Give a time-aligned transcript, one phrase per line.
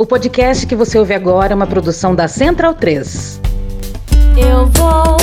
[0.00, 3.40] O podcast que você ouve agora é uma produção da Central 3.
[4.36, 5.16] Eu vou,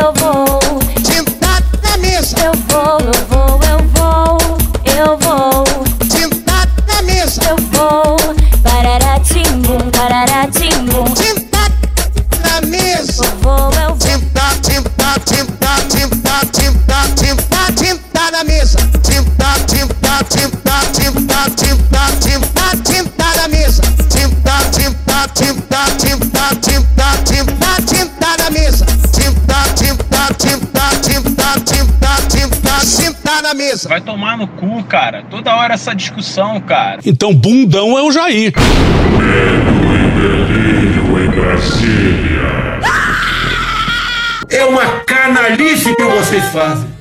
[0.00, 0.60] eu vou.
[1.04, 3.63] Sentar na mesa, Eu vou, eu vou,
[33.54, 33.88] na mesa.
[33.88, 35.22] Vai tomar no cu, cara.
[35.30, 37.00] Toda hora essa discussão, cara.
[37.06, 38.52] Então, bundão é o Jair.
[41.16, 42.80] em Brasília.
[44.50, 46.92] É uma canalice que vocês fazem.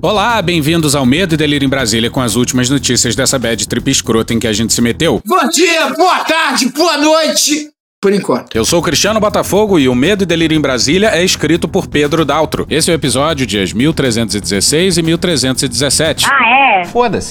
[0.00, 3.88] Olá, bem-vindos ao Medo e Delírio em Brasília com as últimas notícias dessa bad trip
[3.88, 5.22] escrota em que a gente se meteu.
[5.24, 7.70] Bom dia, boa tarde, boa noite.
[8.02, 8.56] Por enquanto.
[8.56, 11.86] Eu sou o Cristiano Botafogo e o Medo e Delírio em Brasília é escrito por
[11.86, 12.66] Pedro Daltro.
[12.68, 16.26] Esse é o episódio dias 1316 e 1317.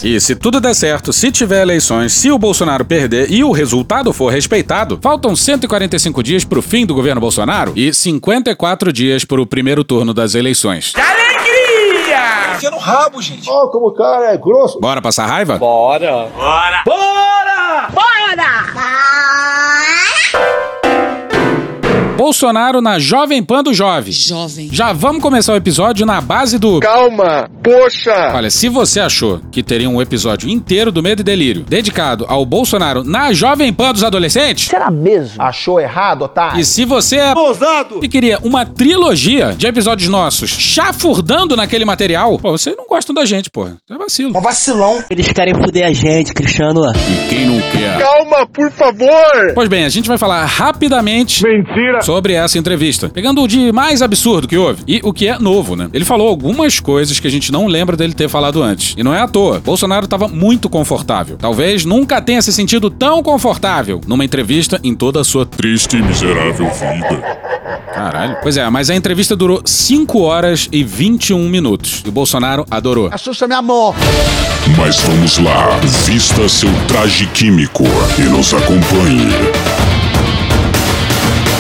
[0.06, 4.14] E se tudo der certo, se tiver eleições, se o Bolsonaro perder e o resultado
[4.14, 9.84] for respeitado, faltam 145 dias pro fim do governo Bolsonaro e 54 dias pro primeiro
[9.84, 10.94] turno das eleições.
[13.46, 14.80] Ó, como o cara é grosso.
[14.80, 15.58] Bora passar raiva?
[22.26, 24.14] Bolsonaro na Jovem Pan do Jovem.
[24.14, 24.70] Jovem.
[24.72, 26.80] Já vamos começar o episódio na base do.
[26.80, 28.34] Calma, poxa.
[28.36, 32.46] Olha, se você achou que teria um episódio inteiro do Medo e Delírio dedicado ao
[32.46, 35.42] Bolsonaro na Jovem Pan dos adolescentes, Será mesmo?
[35.42, 36.60] Achou errado, otário?
[36.60, 38.00] e se você é Ousado.
[38.04, 43.26] e queria uma trilogia de episódios nossos chafurdando naquele material, pô, vocês não gostam da
[43.26, 43.78] gente, porra.
[43.90, 44.38] É vacilo.
[44.38, 45.04] Um vacilão.
[45.10, 46.82] Eles querem fuder a gente, Cristiano.
[46.94, 47.98] E quem não quer?
[47.98, 49.54] Calma, por favor.
[49.56, 52.04] Pois bem, a gente vai falar rapidamente Mentira.
[52.12, 55.78] Sobre essa entrevista, pegando o de mais absurdo que houve e o que é novo,
[55.78, 55.90] né?
[55.94, 58.96] Ele falou algumas coisas que a gente não lembra dele ter falado antes.
[58.98, 59.62] E não é à toa.
[59.62, 61.38] Bolsonaro estava muito confortável.
[61.38, 66.02] Talvez nunca tenha se sentido tão confortável numa entrevista em toda a sua Triste e
[66.02, 67.40] miserável vida.
[67.94, 68.36] Caralho.
[68.42, 72.04] Pois é, mas a entrevista durou 5 horas e 21 minutos.
[72.06, 73.08] E o Bolsonaro adorou.
[73.10, 73.96] Assusta minha amor.
[74.78, 77.86] Mas vamos lá, vista seu traje químico
[78.18, 80.01] e nos acompanhe.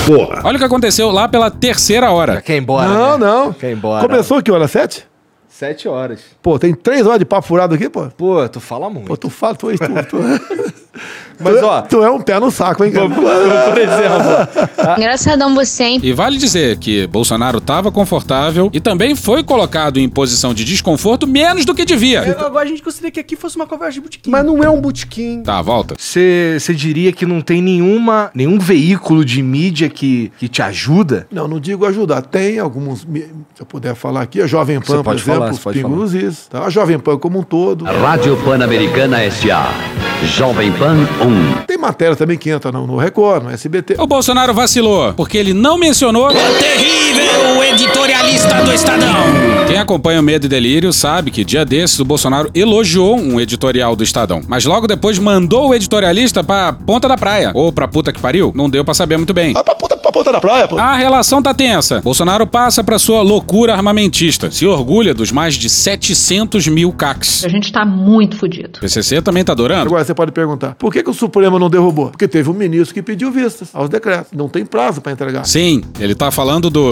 [0.06, 0.42] Porra.
[0.44, 2.42] Olha o que aconteceu lá pela terceira hora.
[2.42, 2.88] Quer ir embora?
[2.88, 3.26] Não, né?
[3.26, 3.54] não.
[3.54, 4.08] Quer ir embora?
[4.08, 4.68] Começou que hora?
[4.68, 5.06] Sete?
[5.48, 6.22] Sete horas.
[6.42, 8.08] Pô, tem três horas de papo furado aqui, pô.
[8.18, 9.06] Pô, tu fala muito.
[9.06, 10.18] Pô, tu fala, tu, tu, tu,
[11.40, 13.10] Mas, tu- ó- Tu é um pé no saco, hein, cara?
[13.10, 13.24] Por
[13.80, 16.00] exemplo, Engraçadão você, hein?
[16.04, 21.26] E vale dizer que Bolsonaro estava confortável e também foi colocado em posição de desconforto
[21.26, 22.22] menos do que devia.
[22.40, 24.30] Agora a gente gostaria que aqui fosse uma conversa de botequim.
[24.30, 25.42] Mas não é um botequim.
[25.44, 25.96] Tá, volta.
[25.98, 31.28] Você diria que não tem nenhuma, nenhum veículo de mídia que, que te ajuda?
[31.32, 32.22] Não, não digo ajudar.
[32.22, 33.26] Tem alguns, se
[33.60, 36.02] eu puder falar aqui, a Jovem Pan, Você por pode exemplo, falar, pode Pingos falar.
[36.04, 36.64] nos Is, tá?
[36.66, 37.86] A Jovem Pan como um todo.
[37.86, 39.70] Rádio Pan-Americana S.A.
[40.26, 41.66] Jovem Pan 1.
[41.68, 43.96] Tem matéria também que entra no, no Record, no SBT.
[44.00, 49.16] O Bolsonaro vacilou, porque ele não mencionou o terrível editorialista do Estadão.
[49.68, 53.96] Quem acompanha o Medo e Delírio sabe que dia desses o Bolsonaro elogiou um editorial
[53.96, 58.12] do Estadão, mas logo depois mandou o editorialista pra ponta da praia, ou pra puta
[58.12, 59.54] que pariu, não deu pra saber muito bem.
[59.54, 60.78] Vai pra puta, pra ponta da praia, pô.
[60.78, 62.02] A relação tá tensa.
[62.02, 67.46] Bolsonaro passa pra sua loucura armamentista, se orgulha dos mais de 700 mil CACs.
[67.46, 68.78] A gente tá muito fudido.
[68.78, 69.86] O PCC também tá adorando?
[69.88, 72.10] Agora você pode perguntar, por que, que o Supremo não derrubou?
[72.10, 74.32] Porque teve um ministro que pediu vistas aos decretos.
[74.34, 75.46] Não tem prazo pra entregar.
[75.46, 76.92] Sim, ele tá falando do.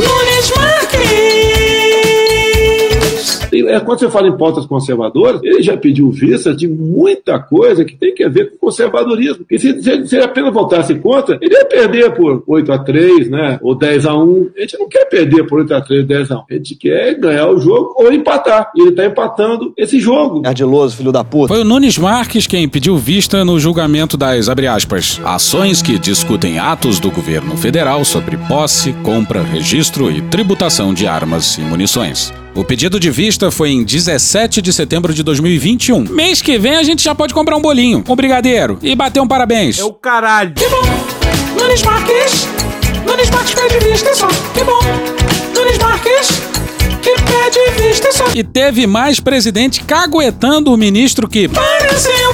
[3.67, 7.95] É, quando você fala em pautas conservadoras, ele já pediu vista de muita coisa que
[7.95, 9.45] tem que ver com conservadorismo.
[9.49, 13.29] E se, se, se ele apenas votasse contra, ele ia perder por 8 a 3
[13.29, 13.59] né?
[13.61, 16.35] Ou 10 a 1 A gente não quer perder por 8 a 3 10 a
[16.35, 18.71] 1 A gente quer ganhar o jogo ou empatar.
[18.75, 20.41] E ele está empatando esse jogo.
[20.45, 21.53] Ardiloso, filho da puta.
[21.53, 26.59] Foi o Nunes Marques quem pediu vista no julgamento das, abre aspas, ações que discutem
[26.59, 32.33] atos do governo federal sobre posse, compra, registro e tributação de armas e munições.
[32.56, 36.01] O pedido de vista foi em 17 de setembro de 2021.
[36.10, 39.28] Mês que vem a gente já pode comprar um bolinho, um brigadeiro e bater um
[39.28, 39.80] parabéns.
[39.80, 40.54] É o caralho.
[41.57, 42.48] Nunes Marques.
[43.06, 44.28] Nunes Marques pede vista só.
[44.28, 44.80] Que bom.
[45.56, 46.28] Nunes Marques.
[47.01, 48.25] Que pede vista só.
[48.36, 52.34] E teve mais presidente caguetando o ministro que Pareceu.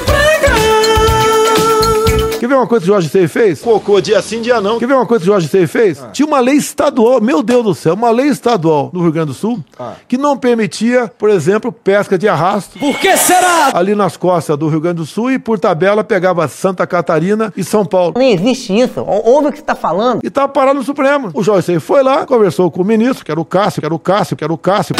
[2.46, 3.60] Que Quer ver uma coisa que o Jorge Sei fez?
[3.60, 4.78] Cocô dia sim, dia não.
[4.78, 6.00] Quer ver uma coisa que o Jorge Sei fez?
[6.12, 9.34] Tinha uma lei estadual, meu Deus do céu, uma lei estadual no Rio Grande do
[9.34, 9.58] Sul
[10.06, 12.78] que não permitia, por exemplo, pesca de arrasto.
[12.78, 13.72] Por que será?
[13.74, 17.64] Ali nas costas do Rio Grande do Sul e por tabela pegava Santa Catarina e
[17.64, 18.14] São Paulo.
[18.16, 19.04] Nem existe isso.
[19.04, 20.20] Ouve o que você tá falando.
[20.22, 21.30] E tava parado no Supremo.
[21.34, 23.94] O Jorge Sei foi lá, conversou com o ministro, que era o Cássio, que era
[23.94, 24.94] o Cássio, que era o Cássio.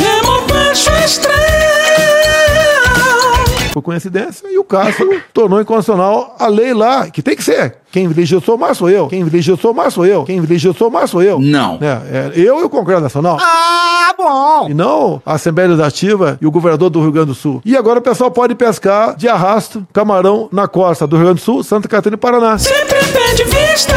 [3.76, 7.76] Por coincidência, e o Cássio tornou inconstitucional a lei lá, que tem que ser.
[7.92, 9.06] Quem legislou mais sou eu.
[9.06, 10.24] Quem legislou mais sou eu.
[10.24, 11.38] Quem legislou mais sou eu.
[11.38, 11.78] Não.
[11.82, 13.36] É, é, eu e o Congresso Nacional.
[13.38, 14.70] Ah, bom.
[14.70, 17.60] E não a Assembleia Legislativa e o governador do Rio Grande do Sul.
[17.66, 21.44] E agora o pessoal pode pescar de arrasto camarão na costa do Rio Grande do
[21.44, 22.56] Sul, Santa Catarina e Paraná.
[22.56, 23.94] Sempre perde vista.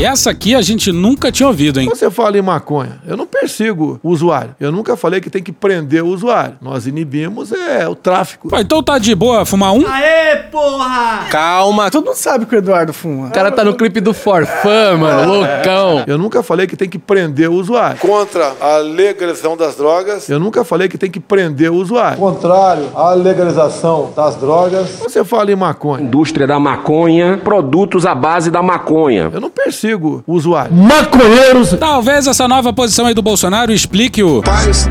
[0.00, 1.86] E essa aqui a gente nunca tinha ouvido, hein?
[1.86, 4.56] Você fala em maconha, eu não persigo o usuário.
[4.58, 6.54] Eu nunca falei que tem que prender o usuário.
[6.62, 8.48] Nós inibimos é o tráfico.
[8.48, 9.86] Pô, então tá de boa fumar um?
[9.86, 11.26] Aê, porra!
[11.28, 13.26] Calma, todo mundo sabe que o Eduardo fuma.
[13.26, 16.02] O cara tá no clipe do Forfã, mano, loucão.
[16.06, 17.98] Eu nunca falei que tem que prender o usuário.
[17.98, 22.16] Contra a legalização das drogas, eu nunca falei que tem que prender o usuário.
[22.16, 24.92] Contrário à legalização das drogas.
[25.02, 29.28] Você fala em maconha, Indústria da maconha, produtos à base da maconha.
[29.30, 30.72] eu não persigo o usuário.
[30.72, 31.70] Maconheiros.
[31.78, 34.42] Talvez essa nova posição aí do Bolsonaro explique o.
[34.42, 34.88] Paz.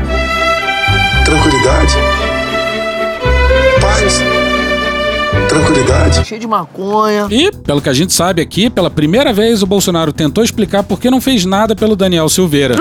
[1.24, 1.94] Tranquilidade.
[3.80, 4.22] Paz.
[5.48, 6.24] Tranquilidade.
[6.26, 7.26] Cheio de maconha.
[7.30, 11.00] E, pelo que a gente sabe aqui, pela primeira vez o Bolsonaro tentou explicar por
[11.00, 12.76] que não fez nada pelo Daniel Silveira.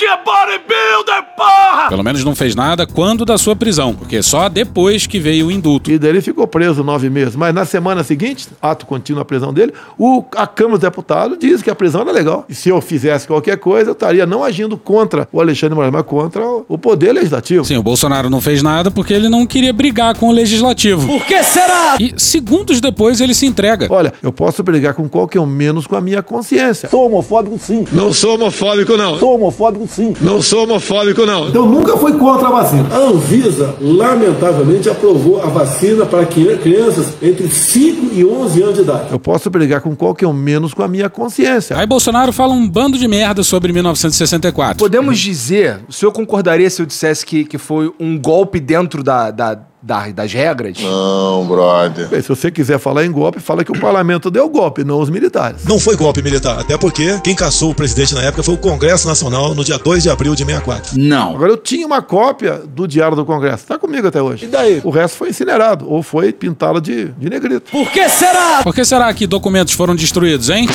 [0.00, 1.22] Que bodybuilder,
[1.70, 1.88] porra!
[1.88, 5.50] Pelo menos não fez nada quando da sua prisão, porque só depois que veio o
[5.50, 5.90] indulto.
[5.90, 7.36] E daí ele ficou preso nove meses.
[7.36, 11.62] Mas na semana seguinte, ato contínuo a prisão dele, o, a Câmara dos Deputados diz
[11.62, 12.44] que a prisão era legal.
[12.48, 16.04] E se eu fizesse qualquer coisa, eu estaria não agindo contra o Alexandre Moraes, mas
[16.04, 17.64] contra o, o Poder Legislativo.
[17.64, 21.06] Sim, o Bolsonaro não fez nada porque ele não queria brigar com o legislativo.
[21.06, 21.96] Por que será?
[21.98, 23.86] E segundos depois ele se entrega.
[23.90, 26.88] Olha, eu posso brigar com qualquer um, menos com a minha consciência.
[26.88, 27.84] Sou homofóbico sim.
[27.92, 29.18] Não sou homofóbico, não.
[29.18, 30.14] Sou homofóbico sim.
[30.20, 31.48] Não sou homofóbico, não.
[31.48, 32.86] Então nunca fui contra a vacina.
[32.90, 39.04] A Anvisa, lamentavelmente, aprovou a vacina para crianças entre 5 e 11 anos de idade.
[39.10, 41.76] Eu posso brigar com qualquer um, menos com a minha consciência.
[41.76, 44.78] Aí Bolsonaro fala um bando de merda sobre 1964.
[44.78, 49.30] Podemos dizer, o senhor concordaria se eu dissesse que, que foi um golpe dentro da,
[49.30, 50.78] da, da- das regras?
[50.80, 52.08] Não, brother.
[52.08, 55.08] Bem, se você quiser falar em golpe, fala que o parlamento deu golpe, não os
[55.10, 55.64] militares.
[55.64, 59.08] Não foi golpe militar, até porque quem caçou o presidente na época foi o Congresso
[59.08, 60.98] Nacional no dia 2 de abril de 64.
[60.98, 61.34] Não.
[61.34, 63.66] Agora eu tinha uma cópia do Diário do Congresso.
[63.66, 64.44] Tá comigo até hoje.
[64.44, 64.80] E daí?
[64.84, 67.70] O resto foi incinerado ou foi pintado de, de negrito.
[67.70, 68.60] Por que será?
[68.62, 70.66] Por que será que documentos foram destruídos, hein?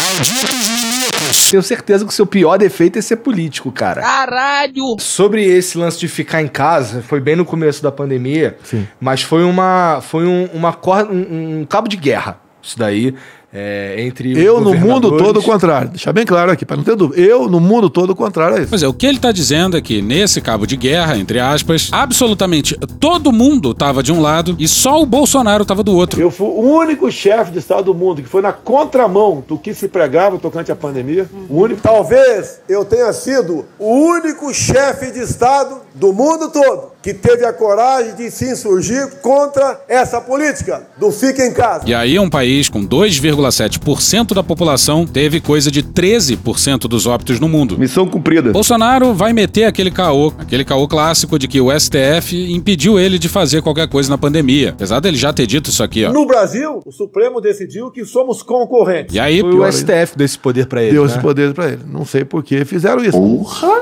[1.50, 4.02] Tenho certeza que o seu pior defeito é ser político, cara.
[4.02, 4.98] Caralho!
[5.00, 8.88] Sobre esse lance de ficar em casa, foi bem no começo da pandemia, Sim.
[9.00, 12.40] mas foi uma foi um, uma corda, um, um cabo de guerra.
[12.62, 13.14] Isso daí
[13.58, 15.88] é, entre Eu, no mundo todo, o contrário.
[15.88, 17.22] Deixar bem claro aqui, para não ter dúvida.
[17.22, 18.70] Eu, no mundo todo, o contrário é isso.
[18.70, 21.88] Pois é, o que ele tá dizendo é que nesse cabo de guerra, entre aspas,
[21.90, 26.20] absolutamente todo mundo tava de um lado e só o Bolsonaro tava do outro.
[26.20, 29.74] Eu fui o único chefe de Estado do mundo que foi na contramão do que
[29.74, 31.26] se pregava tocante à pandemia.
[31.50, 31.82] O único.
[31.82, 37.54] Talvez eu tenha sido o único chefe de Estado do mundo todo que teve a
[37.54, 41.84] coragem de se insurgir contra essa política do fica em casa.
[41.86, 47.48] E aí um país com 2,7% da população teve coisa de 13% dos óbitos no
[47.48, 47.78] mundo.
[47.78, 48.52] Missão cumprida.
[48.52, 53.30] Bolsonaro vai meter aquele caô, aquele caô clássico de que o STF impediu ele de
[53.30, 54.72] fazer qualquer coisa na pandemia.
[54.72, 56.12] Apesar dele já ter dito isso aqui, ó.
[56.12, 59.14] No Brasil, o Supremo decidiu que somos concorrentes.
[59.14, 59.72] E aí, Foi o ainda.
[59.72, 60.94] STF deu esse poder pra ele.
[60.94, 61.12] Deu né?
[61.12, 61.82] esse poder pra ele.
[61.88, 63.16] Não sei por que fizeram isso.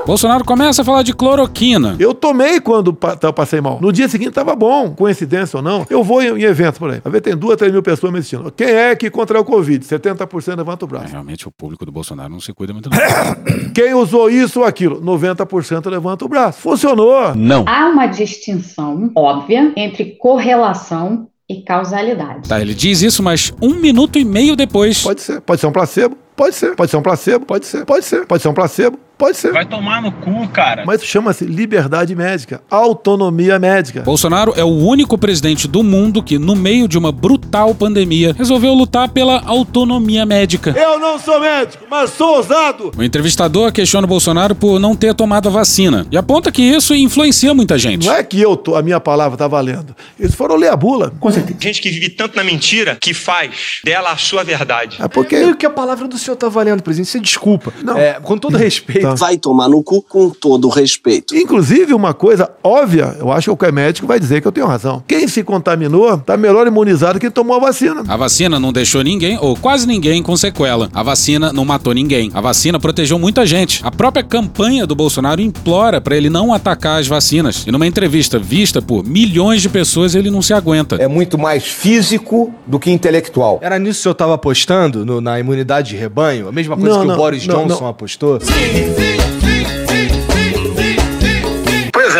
[0.04, 1.96] Bolsonaro começa a falar de cloroquina.
[2.04, 3.78] Eu tomei quando tá- passei mal.
[3.80, 5.86] No dia seguinte tava bom, coincidência ou não.
[5.88, 7.00] Eu vou em, em eventos por aí.
[7.02, 8.52] Vai ver, tem duas, três mil pessoas me assistindo.
[8.52, 9.84] Quem é que contraiu o Covid?
[9.84, 11.10] 70% levanta o braço.
[11.10, 12.98] Realmente o público do Bolsonaro não se cuida muito não.
[13.74, 15.00] Quem usou isso ou aquilo?
[15.00, 16.60] 90% levanta o braço.
[16.60, 17.34] Funcionou.
[17.34, 17.64] Não.
[17.66, 22.48] Há uma distinção óbvia entre correlação e causalidade.
[22.48, 25.02] Tá, ele diz isso, mas um minuto e meio depois.
[25.02, 25.40] Pode ser.
[25.40, 26.16] Pode ser um placebo.
[26.36, 26.74] Pode ser.
[26.74, 27.46] Pode ser um placebo.
[27.46, 27.84] Pode ser.
[27.84, 28.26] Pode ser.
[28.26, 28.98] Pode ser um placebo.
[29.24, 29.52] Pode ser.
[29.52, 30.84] Vai tomar no cu, cara.
[30.84, 34.02] Mas chama-se liberdade médica, autonomia médica.
[34.02, 38.74] Bolsonaro é o único presidente do mundo que, no meio de uma brutal pandemia, resolveu
[38.74, 40.74] lutar pela autonomia médica.
[40.76, 42.92] Eu não sou médico, mas sou ousado.
[42.94, 46.94] O entrevistador questiona o Bolsonaro por não ter tomado a vacina e aponta que isso
[46.94, 48.06] influencia muita gente.
[48.06, 49.96] Não é que eu tô, a minha palavra tá valendo.
[50.20, 51.14] Eles foram ler a bula.
[51.18, 51.58] Com certeza.
[51.58, 54.98] Gente que vive tanto na mentira que faz dela a sua verdade.
[55.00, 55.36] É porque.
[55.36, 57.08] Meio que a palavra do senhor tá valendo, presidente.
[57.08, 57.72] Você desculpa.
[57.82, 57.96] Não.
[57.96, 59.13] É, com todo respeito Tá.
[59.16, 61.34] Vai tomar no cu com todo o respeito.
[61.36, 65.02] Inclusive, uma coisa óbvia, eu acho que o médico vai dizer que eu tenho razão.
[65.06, 68.02] Quem se contaminou tá melhor imunizado que quem tomou a vacina.
[68.06, 70.90] A vacina não deixou ninguém, ou quase ninguém, com sequela.
[70.92, 72.30] A vacina não matou ninguém.
[72.34, 73.80] A vacina protegeu muita gente.
[73.82, 77.64] A própria campanha do Bolsonaro implora para ele não atacar as vacinas.
[77.66, 80.96] E numa entrevista vista por milhões de pessoas, ele não se aguenta.
[80.96, 83.58] É muito mais físico do que intelectual.
[83.62, 86.48] Era nisso que eu tava apostando, no- na imunidade de rebanho?
[86.48, 87.88] A mesma coisa Não, que não, o Boris não, Johnson não.
[87.88, 88.38] apostou?
[88.38, 89.03] Por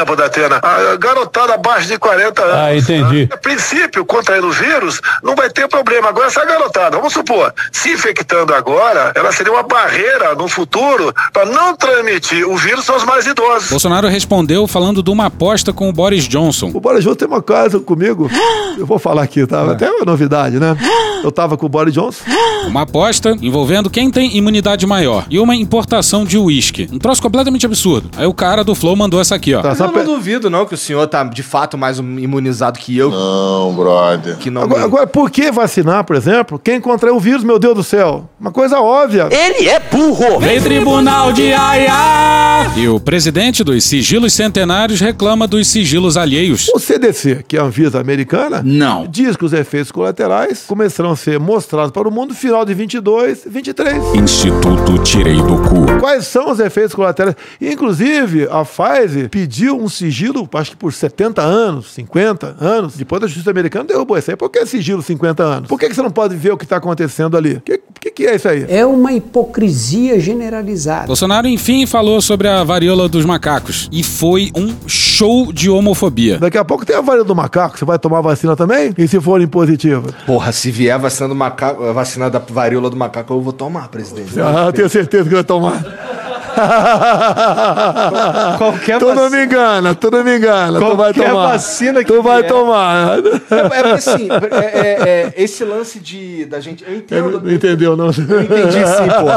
[0.05, 2.55] exemplo, Datena, a garotada abaixo de 40 anos.
[2.55, 3.29] Ah, entendi.
[3.33, 6.09] A princípio, contraindo o vírus, não vai ter problema.
[6.09, 11.47] Agora, essa garotada, vamos supor, se infectando agora, ela seria uma barreira no futuro para
[11.47, 13.71] não transmitir o vírus aos mais idosos.
[13.71, 16.71] Bolsonaro respondeu falando de uma aposta com o Boris Johnson.
[16.75, 18.31] O Boris Johnson tem uma casa comigo.
[18.77, 19.71] Eu vou falar aqui, tá?
[19.71, 20.77] Até uma novidade, né?
[21.23, 22.25] Eu tava com o Boris Johnson.
[22.67, 26.89] Uma aposta envolvendo quem tem imunidade maior e uma importação de uísque.
[26.91, 28.11] Um troço completamente absurdo.
[28.17, 29.61] Aí o cara do Flow mandou essa aqui, ó.
[29.61, 29.63] Eu
[29.95, 33.11] não duvido, não, que o senhor tá de fato mais imunizado que eu.
[33.11, 34.37] Não, brother.
[34.37, 37.59] Que não agora, me- agora, por que vacinar, por exemplo, quem contraiu o vírus, meu
[37.59, 38.29] Deus do céu?
[38.41, 39.29] Uma coisa óbvia.
[39.31, 40.39] Ele é burro!
[40.41, 42.73] Vem tribunal de Aia!
[42.77, 46.69] E o presidente dos sigilos centenários reclama dos sigilos alheios.
[46.75, 49.07] O CDC, que é a Anvisa americana, não.
[49.07, 52.75] diz que os efeitos colaterais começarão a ser mostrados para o mundo no final de
[52.75, 54.15] 22, 23.
[54.15, 55.99] Instituto Tirei do Cu.
[56.01, 57.37] Quais são os efeitos colaterais?
[57.61, 62.97] Inclusive, a Pfizer pediu um sigilo, acho que por 70 anos, 50 anos.
[62.97, 64.37] Depois a justiça americana derrubou isso aí.
[64.37, 65.69] Por que sigilo 50 anos?
[65.69, 67.55] Por que, que você não pode ver o que está acontecendo ali?
[67.55, 68.67] O que, que, que é isso aí?
[68.69, 71.07] É uma hipocrisia generalizada.
[71.07, 73.89] Bolsonaro, enfim, falou sobre a varíola dos macacos.
[73.93, 76.39] E foi um show de homofobia.
[76.39, 77.79] Daqui a pouco tem a varíola do macaco.
[77.79, 78.95] Você vai tomar vacina também?
[78.97, 80.13] E se for impositiva?
[80.27, 83.89] Porra, se vier vacina, do macaco, a vacina da varíola do macaco, eu vou tomar,
[83.89, 84.41] presidente.
[84.41, 86.24] Ah, tenho certeza que vai tomar.
[88.59, 90.79] Qualquer tu não me engana, tu não me engana.
[90.79, 91.49] Tu vai Qualquer tomar.
[91.53, 92.53] vacina que Tu vai vier.
[92.53, 93.19] tomar.
[93.19, 96.85] É, é porque assim, é, é- é, esse lance de da gente.
[96.87, 97.41] Eu entendo.
[97.41, 98.07] Não entendeu, não?
[98.15, 99.29] Eu entendi sim, pô.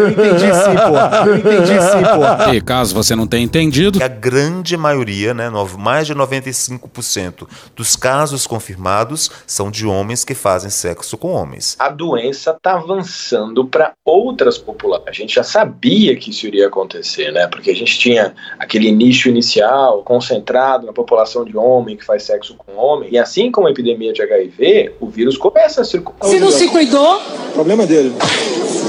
[0.00, 0.96] Eu entendi sim, pô.
[1.28, 2.02] Eu entendi sim,
[2.46, 2.52] pô.
[2.52, 7.46] E caso você não tenha entendido, A grande maioria, né, mais de 95%
[7.76, 11.76] dos casos confirmados são de homens que fazem sexo com homens.
[11.78, 14.71] a doença está avançando para outras populações.
[15.06, 17.46] A gente já sabia que isso iria acontecer, né?
[17.46, 22.54] Porque a gente tinha aquele nicho inicial concentrado na população de homem que faz sexo
[22.56, 23.08] com homem.
[23.12, 26.28] E assim como a epidemia de HIV, o vírus começa a circular.
[26.28, 27.20] Se não se cuidou,
[27.54, 28.12] Problema dele.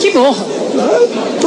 [0.02, 0.46] que morra.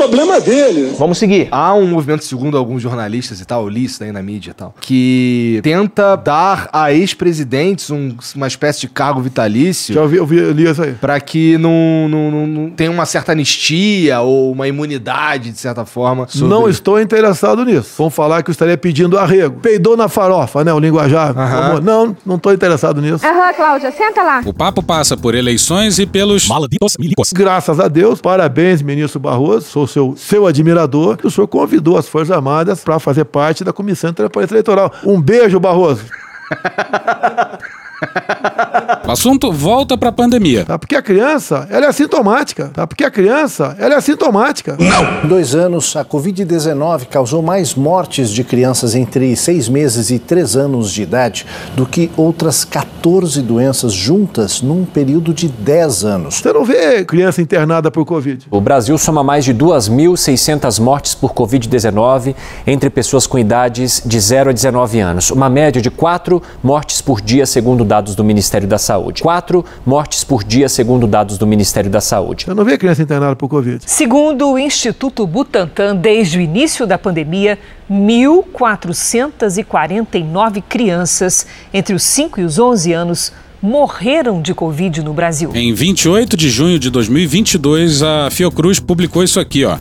[0.09, 0.95] Problema dele.
[0.99, 1.49] Vamos seguir.
[1.51, 4.55] Há um movimento, segundo alguns jornalistas e tal, eu li isso daí na mídia e
[4.55, 9.95] tal, que tenta dar a ex-presidentes um- uma espécie de cargo vitalício.
[9.95, 10.93] Já ouvi, eu vi, eu li isso aí.
[10.93, 15.85] Pra que não, não, não, não tenha uma certa anistia ou uma imunidade, de certa
[15.85, 16.27] forma.
[16.29, 17.91] sobre- Não estou interessado nisso.
[17.99, 19.61] Vão falar que eu estaria pedindo arrego.
[19.61, 20.73] Peidou na farofa, né?
[20.73, 21.35] O linguajar.
[21.83, 23.25] Não, não estou interessado nisso.
[23.27, 24.43] Aham, Cláudia, senta lá.
[24.45, 27.33] o papo passa por eleições e pelos malditos milicos.
[27.33, 31.19] Graças a Deus, parabéns, ministro Barroso, sou seu, seu admirador.
[31.25, 34.93] O senhor convidou as Forças Armadas para fazer parte da Comissão de Transparência Eleitoral.
[35.03, 36.05] Um beijo, Barroso.
[39.07, 40.65] O assunto volta pra pandemia.
[40.65, 40.77] Tá?
[40.77, 42.71] Porque a criança, ela é assintomática.
[42.75, 42.87] Tá?
[42.87, 44.77] Porque a criança, ela é assintomática.
[45.25, 50.57] Em dois anos, a Covid-19 causou mais mortes de crianças entre seis meses e três
[50.57, 56.35] anos de idade do que outras 14 doenças juntas num período de 10 anos.
[56.37, 58.47] Você não vê criança internada por Covid.
[58.51, 62.35] O Brasil soma mais de 2.600 mortes por Covid-19
[62.67, 65.31] entre pessoas com idades de 0 a 19 anos.
[65.31, 69.23] Uma média de 4 mortes por dia, segundo dados do Ministério da Saúde.
[69.23, 72.45] 4 mortes por dia, segundo dados do Ministério da Saúde.
[72.45, 73.83] Você não vê criança internada por Covid.
[73.87, 77.59] Segundo o Instituto Butantan, desde o início da pandemia,
[77.91, 85.51] 1.449 crianças entre os 5 e os 11 anos morreram de Covid no Brasil.
[85.55, 89.79] Em 28 de junho de 2022, a Fiocruz publicou isso aqui, ó.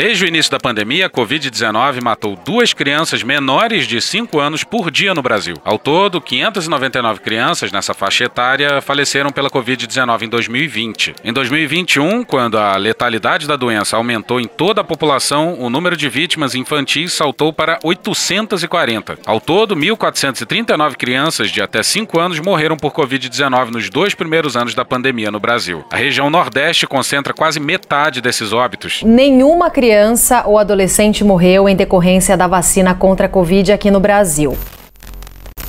[0.00, 4.90] Desde o início da pandemia, a Covid-19 matou duas crianças menores de 5 anos por
[4.90, 5.56] dia no Brasil.
[5.62, 11.16] Ao todo, 599 crianças nessa faixa etária faleceram pela Covid-19 em 2020.
[11.22, 16.08] Em 2021, quando a letalidade da doença aumentou em toda a população, o número de
[16.08, 19.18] vítimas infantis saltou para 840.
[19.26, 24.74] Ao todo, 1.439 crianças de até 5 anos morreram por Covid-19 nos dois primeiros anos
[24.74, 25.84] da pandemia no Brasil.
[25.92, 29.02] A região Nordeste concentra quase metade desses óbitos.
[29.04, 34.56] Nenhuma criança ou adolescente morreu em decorrência da vacina contra a Covid aqui no Brasil.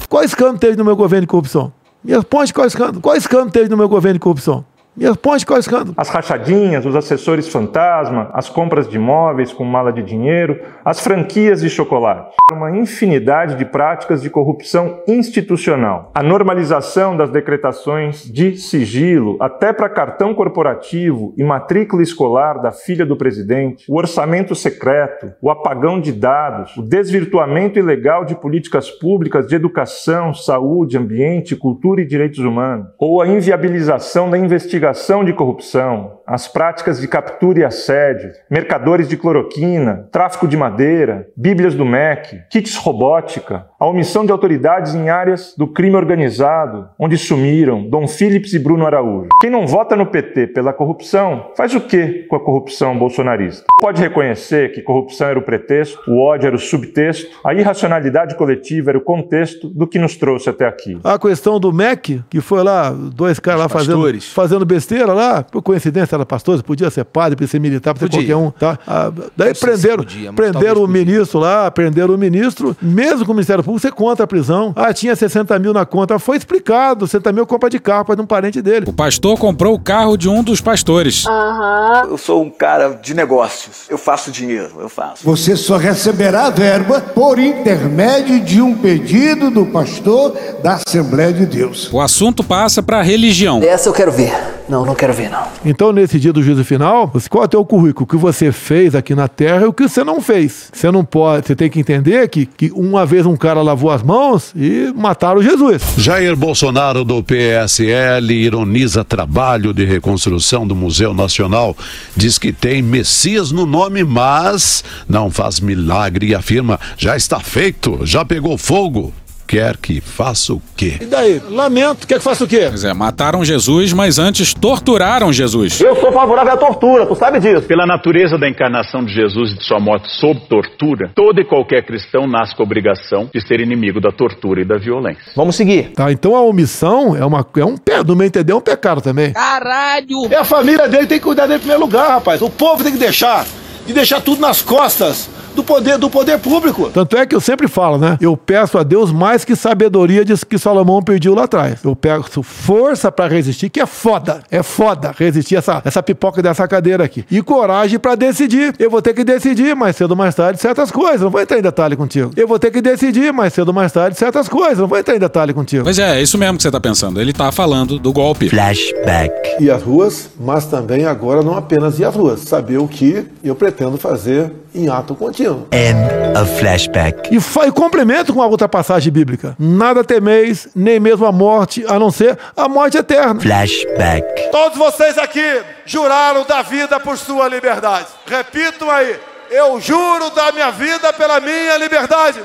[0.07, 1.73] Qual escândalo teve no meu governo de corrupção?
[2.03, 3.01] Me responde qual escândalo.
[3.01, 4.63] Qual escândalo teve no meu governo de corrupção?
[4.93, 5.93] Me responde qual é o escândalo.
[5.95, 11.61] As rachadinhas, os assessores fantasma, as compras de imóveis com mala de dinheiro, as franquias
[11.61, 12.35] de chocolate.
[12.51, 16.11] Uma infinidade de práticas de corrupção institucional.
[16.13, 23.05] A normalização das decretações de sigilo, até para cartão corporativo e matrícula escolar da filha
[23.05, 29.47] do presidente, o orçamento secreto, o apagão de dados, o desvirtuamento ilegal de políticas públicas
[29.47, 35.31] de educação, saúde, ambiente, cultura e direitos humanos, ou a inviabilização da investigação investigação de
[35.31, 41.85] corrupção, as práticas de captura e assédio, mercadores de cloroquina, tráfico de madeira, bíblias do
[41.85, 48.07] MEC, kits robótica, a omissão de autoridades em áreas do crime organizado, onde sumiram Dom
[48.07, 49.27] Phillips e Bruno Araújo.
[49.41, 53.65] Quem não vota no PT pela corrupção, faz o que com a corrupção bolsonarista?
[53.81, 58.91] Pode reconhecer que corrupção era o pretexto, o ódio era o subtexto, a irracionalidade coletiva
[58.91, 60.97] era o contexto do que nos trouxe até aqui.
[61.03, 65.61] A questão do MEC, que foi lá, dois caras lá fazendo, fazendo besteira lá, por
[65.61, 68.51] coincidência era pastor, podia ser padre, podia ser militar, podia ser qualquer um.
[68.51, 68.77] Tá?
[68.87, 73.63] Ah, daí prenderam, podia, prenderam o ministro lá, prenderam o ministro, mesmo com o Ministério
[73.63, 74.73] Público, você conta a prisão.
[74.75, 76.17] Ah, tinha 60 mil na conta.
[76.19, 78.85] Foi explicado, 60 mil compra de carro para um parente dele.
[78.87, 81.25] O pastor comprou o carro de um dos pastores.
[81.25, 82.07] Aham.
[82.09, 83.85] Eu sou um cara de negócios.
[83.89, 85.23] Eu faço dinheiro, eu faço.
[85.23, 91.45] Você só receberá a verba por intermédio de um pedido do pastor da Assembleia de
[91.45, 91.91] Deus.
[91.91, 93.61] O assunto passa para religião.
[93.63, 94.60] Essa eu quero ver.
[94.71, 95.43] Não, não quero ver, não.
[95.65, 98.05] Então, nesse dia do juízo final, qual é o teu currículo?
[98.05, 100.69] O que você fez aqui na terra e o que você não fez.
[100.71, 104.01] Você não pode, você tem que entender que, que uma vez um cara lavou as
[104.01, 105.83] mãos e mataram Jesus.
[105.97, 111.75] Jair Bolsonaro do PSL ironiza trabalho de reconstrução do Museu Nacional.
[112.15, 117.99] Diz que tem Messias no nome, mas não faz milagre e afirma: já está feito,
[118.05, 119.11] já pegou fogo
[119.51, 120.95] quer que faça o quê?
[121.01, 121.41] E daí?
[121.49, 122.67] Lamento, quer que faça o quê?
[122.69, 125.81] Pois é, mataram Jesus, mas antes torturaram Jesus.
[125.81, 127.63] Eu sou favorável à tortura, tu sabe disso.
[127.63, 131.85] Pela natureza da encarnação de Jesus e de sua morte sob tortura, todo e qualquer
[131.85, 135.33] cristão nasce com a obrigação de ser inimigo da tortura e da violência.
[135.35, 135.91] Vamos seguir.
[135.91, 139.01] Tá, então a omissão é, uma, é um pé, no meu entender, é um pecado
[139.01, 139.33] também.
[139.33, 140.27] Caralho!
[140.31, 142.41] É a família dele, tem que cuidar dele em primeiro lugar, rapaz.
[142.41, 143.45] O povo tem que deixar,
[143.85, 146.89] de deixar tudo nas costas do poder do poder público.
[146.93, 148.17] Tanto é que eu sempre falo, né?
[148.19, 151.83] Eu peço a Deus mais que sabedoria disso que Salomão pediu lá atrás.
[151.83, 154.41] Eu peço força para resistir, que é foda.
[154.49, 157.25] É foda resistir essa, essa pipoca dessa cadeira aqui.
[157.29, 158.73] E coragem para decidir.
[158.79, 161.21] Eu vou ter que decidir mais cedo ou mais tarde certas coisas.
[161.21, 162.31] Não vou entrar em detalhe contigo.
[162.35, 164.79] Eu vou ter que decidir mais cedo ou mais tarde certas coisas.
[164.79, 165.83] Não vou entrar em detalhe contigo.
[165.83, 167.19] Pois é, é isso mesmo que você tá pensando.
[167.19, 168.49] Ele tá falando do golpe.
[168.49, 169.31] Flashback.
[169.59, 172.41] E as ruas, mas também agora não apenas e as ruas.
[172.41, 175.67] Saber o que eu pretendo fazer em ato contínuo.
[175.71, 175.99] End
[176.39, 177.29] of flashback.
[177.33, 179.55] E, e complemento com a outra passagem bíblica.
[179.59, 183.39] Nada temeis, nem mesmo a morte, a não ser a morte eterna.
[183.39, 184.51] Flashback.
[184.51, 188.07] Todos vocês aqui juraram da vida por sua liberdade.
[188.25, 189.19] Repitam aí.
[189.49, 192.39] Eu juro da minha vida pela minha liberdade.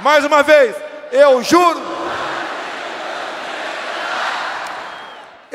[0.00, 0.74] Mais uma vez.
[1.10, 1.95] Eu juro.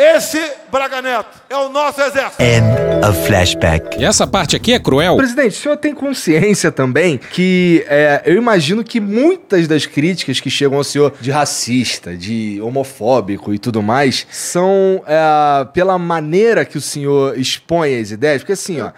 [0.01, 2.41] Esse Braga Neto é o nosso exército.
[2.41, 2.65] End
[3.07, 4.01] of flashback.
[4.01, 5.15] E essa parte aqui é cruel.
[5.15, 10.49] Presidente, o senhor tem consciência também que é, eu imagino que muitas das críticas que
[10.49, 16.79] chegam ao senhor de racista, de homofóbico e tudo mais, são é, pela maneira que
[16.79, 18.41] o senhor expõe as ideias.
[18.41, 18.91] Porque assim, ó,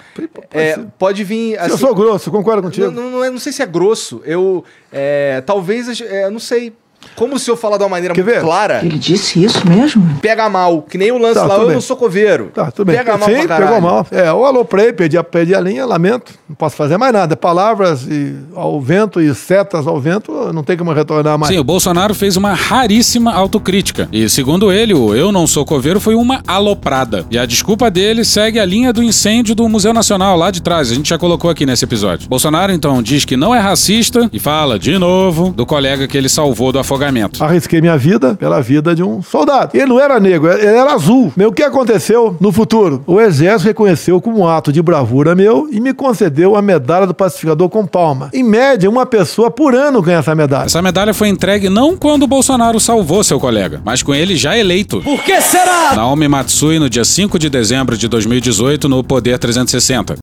[0.52, 1.60] é, pode vir.
[1.60, 2.90] Assim, eu sou grosso, concordo contigo.
[2.90, 4.22] Não, não, não, é, não sei se é grosso.
[4.24, 4.64] Eu.
[4.90, 6.00] É, talvez.
[6.00, 6.72] É, não sei
[7.16, 8.42] como o senhor falar de uma maneira Quer muito ver?
[8.42, 8.82] clara.
[8.84, 10.18] Ele disse isso mesmo?
[10.22, 10.82] Pega mal.
[10.82, 11.76] Que nem o lance Tá, lá, tudo eu bem.
[11.76, 12.52] não sou coveiro.
[12.54, 12.98] Tá, tudo bem.
[12.98, 13.68] Pega mal Sim, pra caralho.
[13.76, 14.08] pegou mal.
[14.12, 16.34] É, eu aloprei, perdi a, perdi a linha, lamento.
[16.48, 17.36] Não posso fazer mais nada.
[17.36, 21.54] Palavras e, ao vento e setas ao vento, não tem como retornar mais.
[21.54, 24.08] Sim, o Bolsonaro fez uma raríssima autocrítica.
[24.12, 27.26] E segundo ele, o Eu Não Sou Coveiro foi uma aloprada.
[27.30, 30.92] E a desculpa dele segue a linha do incêndio do Museu Nacional lá de trás.
[30.92, 32.28] A gente já colocou aqui nesse episódio.
[32.30, 36.30] Bolsonaro então diz que não é racista e fala, de novo, do colega que ele
[36.30, 37.44] salvou do afogamento.
[37.44, 39.72] Arrisquei minha vida pela vida de um soldado.
[39.74, 41.34] Ele não era negro, ele era azul.
[41.36, 43.04] Meu, o que aconteceu no futuro?
[43.08, 47.14] O exército reconheceu como um ato de bravura meu e me concedeu a medalha do
[47.14, 48.30] pacificador com palma.
[48.34, 50.66] Em média, uma pessoa por ano ganha essa medalha.
[50.66, 54.58] Essa medalha foi entregue não quando o Bolsonaro salvou seu colega, mas com ele já
[54.58, 55.02] eleito.
[55.02, 55.96] Por que será?
[55.96, 60.16] Naomi Matsui no dia 5 de dezembro de 2018 no Poder 360.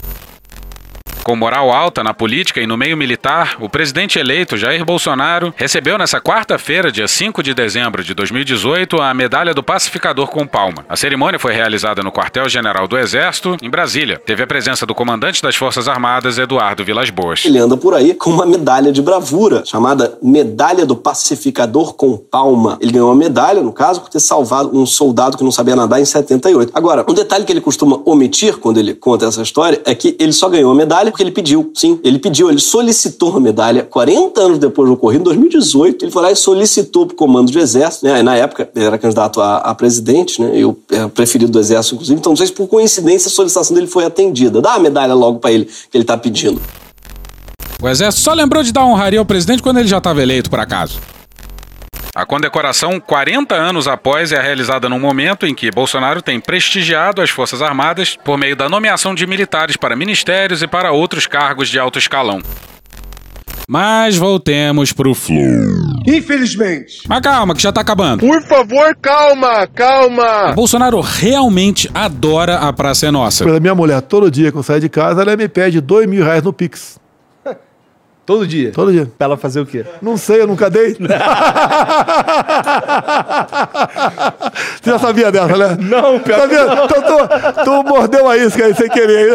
[1.22, 5.98] Com moral alta na política e no meio militar, o presidente eleito Jair Bolsonaro recebeu
[5.98, 10.84] nessa quarta-feira, dia 5 de dezembro de 2018, a medalha do pacificador com palma.
[10.88, 14.20] A cerimônia foi realizada no quartel-general do Exército, em Brasília.
[14.24, 17.44] Teve a presença do comandante das Forças Armadas, Eduardo Vilas Boas.
[17.44, 22.78] Ele anda por aí com uma medalha de bravura, chamada Medalha do Pacificador com Palma.
[22.80, 26.00] Ele ganhou uma medalha, no caso, por ter salvado um soldado que não sabia nadar
[26.00, 26.72] em 78.
[26.74, 30.32] Agora, um detalhe que ele costuma omitir quando ele conta essa história é que ele
[30.32, 31.70] só ganhou a medalha porque ele pediu.
[31.74, 36.04] Sim, ele pediu, ele solicitou a medalha 40 anos depois do ocorrido, em 2018.
[36.04, 38.22] Ele foi lá e solicitou pro comando de exército, né?
[38.22, 40.52] Na época, ele era candidato a, a presidente, né?
[40.54, 42.18] Eu era preferido do exército, inclusive.
[42.18, 44.60] Então, não sei se por coincidência a solicitação dele foi atendida.
[44.60, 46.60] Dá a medalha logo para ele, que ele tá pedindo.
[47.82, 50.60] O Exército só lembrou de dar honraria ao presidente quando ele já estava eleito, por
[50.60, 51.00] acaso.
[52.20, 57.30] A condecoração, 40 anos após, é realizada num momento em que Bolsonaro tem prestigiado as
[57.30, 61.78] Forças Armadas por meio da nomeação de militares para ministérios e para outros cargos de
[61.78, 62.42] alto escalão.
[63.66, 65.40] Mas voltemos pro Flu.
[66.06, 67.04] Infelizmente.
[67.08, 68.20] Mas calma, que já tá acabando.
[68.20, 70.52] Por favor, calma, calma.
[70.52, 73.44] Bolsonaro realmente adora a Praça é Nossa.
[73.46, 76.22] Pela minha mulher, todo dia que eu saio de casa, ela me pede dois mil
[76.22, 77.00] reais no Pix.
[78.30, 78.70] Todo dia?
[78.70, 79.10] Todo dia.
[79.18, 79.84] Pra ela fazer o quê?
[80.00, 80.94] Não sei, eu nunca dei.
[84.80, 85.76] Você já sabia dessa, né?
[85.80, 86.58] Não, pior sabia?
[86.60, 86.84] que não.
[86.84, 89.32] Então tu, tu mordeu a isca aí sem querer.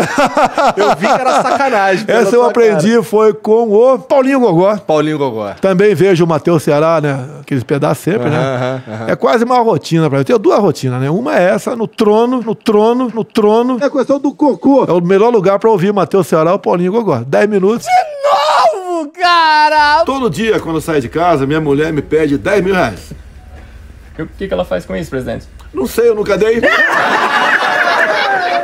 [0.77, 2.05] Eu vi que era sacanagem.
[2.07, 3.03] Essa eu aprendi, cara.
[3.03, 4.77] foi com o Paulinho Gogó.
[4.77, 5.49] Paulinho Gogó.
[5.59, 7.19] Também vejo o Matheus Ceará, né?
[7.41, 8.81] Aqueles pedaços sempre, né?
[9.09, 10.21] É quase uma rotina pra mim.
[10.21, 11.09] Eu tenho duas rotinas, né?
[11.09, 13.77] Uma é essa, no trono, no trono, no trono.
[13.81, 14.85] É questão do cocô.
[14.87, 17.21] É o melhor lugar pra ouvir Matheus Ceará ou Paulinho Gogó.
[17.27, 17.85] Dez minutos.
[18.25, 18.34] Novo,
[19.11, 20.03] cara!
[20.05, 23.11] Todo dia, quando eu saio de casa, minha mulher me pede 10 mil reais.
[24.17, 25.45] O que, que ela faz com isso, presidente?
[25.73, 26.61] Não sei, eu nunca dei.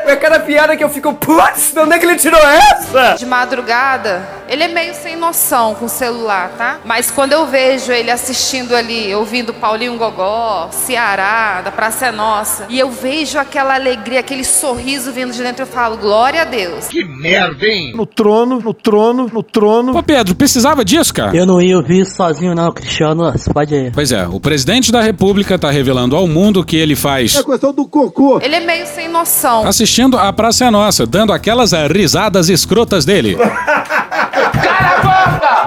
[0.05, 3.15] É cada piada que eu fico, putz, de onde é que ele tirou essa?
[3.17, 6.79] De madrugada, ele é meio sem noção com o celular, tá?
[6.83, 12.65] Mas quando eu vejo ele assistindo ali, ouvindo Paulinho Gogó, Ceará, da Praça é Nossa,
[12.67, 16.87] e eu vejo aquela alegria, aquele sorriso vindo de dentro, eu falo, glória a Deus.
[16.87, 17.93] Que merda, hein?
[17.95, 19.95] No trono, no trono, no trono.
[19.95, 21.35] Ô Pedro, precisava disso, cara?
[21.35, 23.31] Eu não ia ouvir isso sozinho, não, Cristiano.
[23.31, 23.91] Você pode ir.
[23.93, 27.71] Pois é, o presidente da República tá revelando ao mundo que ele faz É questão
[27.71, 28.39] do cocô.
[28.41, 29.65] Ele é meio sem noção.
[29.67, 33.37] assistindo a Praça é Nossa, dando aquelas risadas escrotas dele.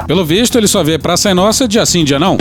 [0.07, 2.39] Pelo visto, ele só vê Praça é Nossa dia sim, dia não.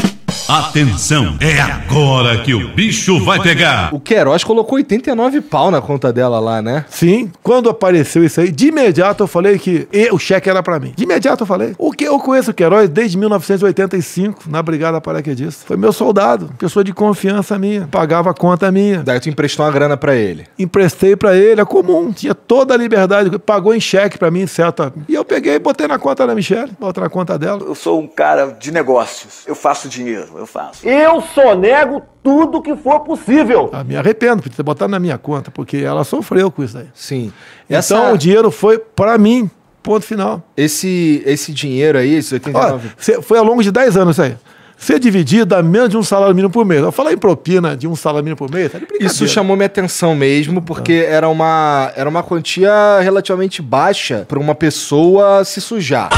[0.47, 3.93] Atenção, é agora que o bicho vai pegar.
[3.93, 6.83] O Queiroz colocou 89 pau na conta dela lá, né?
[6.89, 10.79] Sim, quando apareceu isso aí, de imediato eu falei que e- o cheque era pra
[10.81, 10.91] mim.
[10.97, 11.73] De imediato eu falei.
[11.77, 15.63] O que eu conheço o Queiroz desde 1985, na Brigada Paraquedista.
[15.65, 19.01] Foi meu soldado, pessoa de confiança minha, pagava a conta minha.
[19.01, 20.45] Daí tu emprestou uma grana pra ele.
[20.59, 24.91] Emprestei pra ele, é comum, tinha toda a liberdade, pagou em cheque pra mim, certo?
[25.07, 27.61] E eu peguei e botei na conta da Michelle, botei na conta dela.
[27.65, 29.43] Eu sou um cara de negócios.
[29.47, 30.87] Eu faço dinheiro, eu faço.
[30.87, 33.69] Eu sonego tudo que for possível.
[33.73, 36.87] Ah, me arrependo por ter botado na minha conta, porque ela sofreu com isso aí.
[36.93, 37.31] Sim.
[37.65, 39.49] Então Essa- o dinheiro foi pra mim,
[39.81, 40.41] ponto final.
[40.55, 44.35] Esse, esse dinheiro aí, esses 89 Olha, foi ao longo de 10 anos isso aí.
[44.75, 46.81] Ser dividido dá menos de um salário mínimo por mês.
[46.81, 48.79] Eu falar em propina de um salário mínimo por mês, tá.
[48.99, 54.53] Isso chamou minha atenção mesmo, porque era, uma, era uma quantia relativamente baixa pra uma
[54.53, 56.09] pessoa se sujar.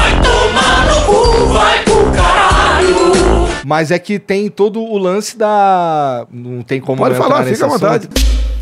[3.68, 6.24] Mas é que tem todo o lance da.
[6.30, 8.08] Não tem como Pode falar, fica à vontade.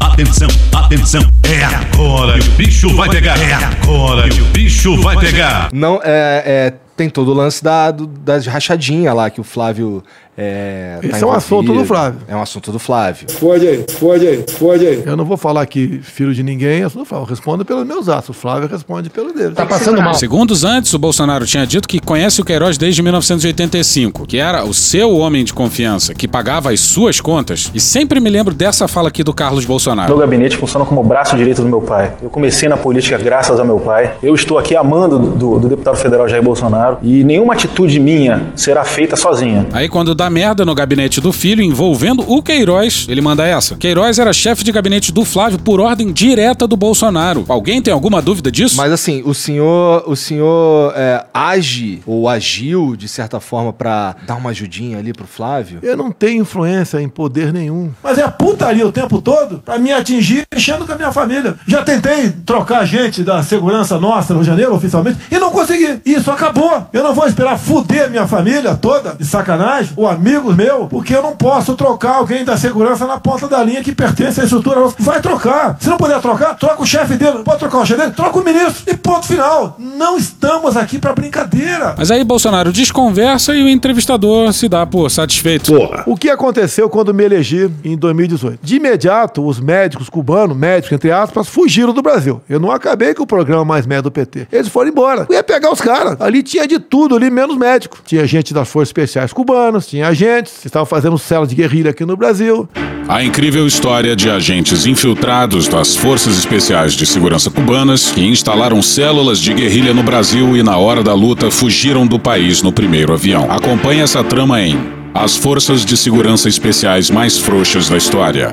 [0.01, 3.39] Atenção, atenção, é agora que o bicho vai pegar.
[3.39, 5.69] É agora que o bicho vai pegar.
[5.75, 10.03] Não, é, é, tem todo o lance da, do, das rachadinhas lá que o Flávio.
[10.37, 12.21] É, tá Esse é um assunto do Flávio.
[12.27, 13.27] É um assunto do Flávio.
[13.31, 15.03] Fode aí, fode aí, fode aí.
[15.07, 18.09] Eu não vou falar aqui filho de ninguém, eu não falo, eu respondo pelos meus
[18.09, 18.31] atos.
[18.31, 19.55] O Flávio responde pelo dele.
[19.55, 19.67] Tá
[20.15, 24.75] Segundos antes, o Bolsonaro tinha dito que conhece o Queiroz desde 1985, que era o
[24.75, 27.71] seu homem de confiança, que pagava as suas contas.
[27.75, 30.09] E sempre me lembro dessa fala aqui do Carlos Bolsonaro.
[30.09, 32.13] Meu gabinete funciona como o braço direito do meu pai.
[32.23, 34.15] Eu comecei na política graças ao meu pai.
[34.23, 38.85] Eu estou aqui amando do, do deputado federal Jair Bolsonaro e nenhuma atitude minha será
[38.85, 39.67] feita sozinha.
[39.73, 43.77] Aí quando dá merda no gabinete do filho envolvendo o Queiroz, ele manda essa.
[43.77, 47.45] Queiroz era chefe de gabinete do Flávio por ordem direta do Bolsonaro.
[47.49, 48.77] Alguém tem alguma dúvida disso?
[48.77, 54.37] Mas assim, o senhor, o senhor é, age ou agiu de certa forma pra dar
[54.37, 55.79] uma ajudinha ali pro Flávio?
[55.83, 57.93] Eu não tenho influência em poder nenhum.
[58.03, 61.55] Mas é putaria o tempo todo pra me atingir mexendo com a minha família.
[61.67, 66.01] Já tentei trocar gente da segurança nossa no Rio de Janeiro, oficialmente, e não consegui.
[66.05, 66.87] Isso acabou.
[66.93, 71.23] Eu não vou esperar fuder minha família toda, de sacanagem, ou amigos meu, porque eu
[71.23, 74.81] não posso trocar alguém da segurança na ponta da linha que pertence à estrutura.
[74.99, 75.77] Vai trocar.
[75.81, 77.39] Se não puder trocar, troca o chefe dele.
[77.39, 78.13] Não pode trocar o chefe dele?
[78.13, 78.85] Troca o ministro.
[78.87, 79.77] E ponto final.
[79.79, 81.95] Não estamos aqui pra brincadeira.
[81.97, 85.75] Mas aí Bolsonaro desconversa e o entrevistador se dá por satisfeito.
[86.07, 88.61] O que aconteceu quando me elegi em 2018?
[88.63, 92.41] De imediato, os médicos cubanos, médicos entre aspas, fugiram do Brasil.
[92.49, 94.49] Eu não acabei com o programa Mais Médio do PT.
[94.53, 95.27] Eles foram embora.
[95.29, 96.21] Eu ia pegar os caras.
[96.21, 97.99] Ali tinha de tudo, ali menos médico.
[98.05, 102.05] Tinha gente das Forças Especiais cubanas, tinha agentes que estavam fazendo cela de guerrilha aqui
[102.05, 102.69] no Brasil.
[103.09, 109.39] A incrível história de agentes infiltrados das Forças Especiais de Segurança Cubanas que instalaram células
[109.39, 113.51] de guerrilha no Brasil e, na hora da luta, fugiram do país no primeiro avião.
[113.51, 114.79] Acompanhe essa trama em
[115.13, 118.53] As Forças de Segurança Especiais Mais Frouxas da História.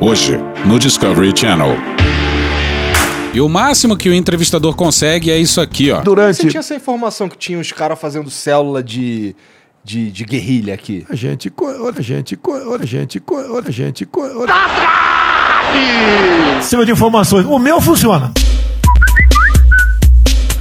[0.00, 1.76] Hoje, no Discovery Channel.
[3.32, 6.02] E o máximo que o entrevistador consegue é isso aqui, ó.
[6.02, 9.34] Você tinha essa informação que tinha os caras fazendo célula de,
[9.84, 11.06] de, de guerrilha aqui?
[11.10, 12.38] A gente, a gente,
[12.80, 13.20] a gente,
[13.58, 14.08] a gente.
[16.60, 17.44] Sistema de informações.
[17.44, 18.32] O meu funciona.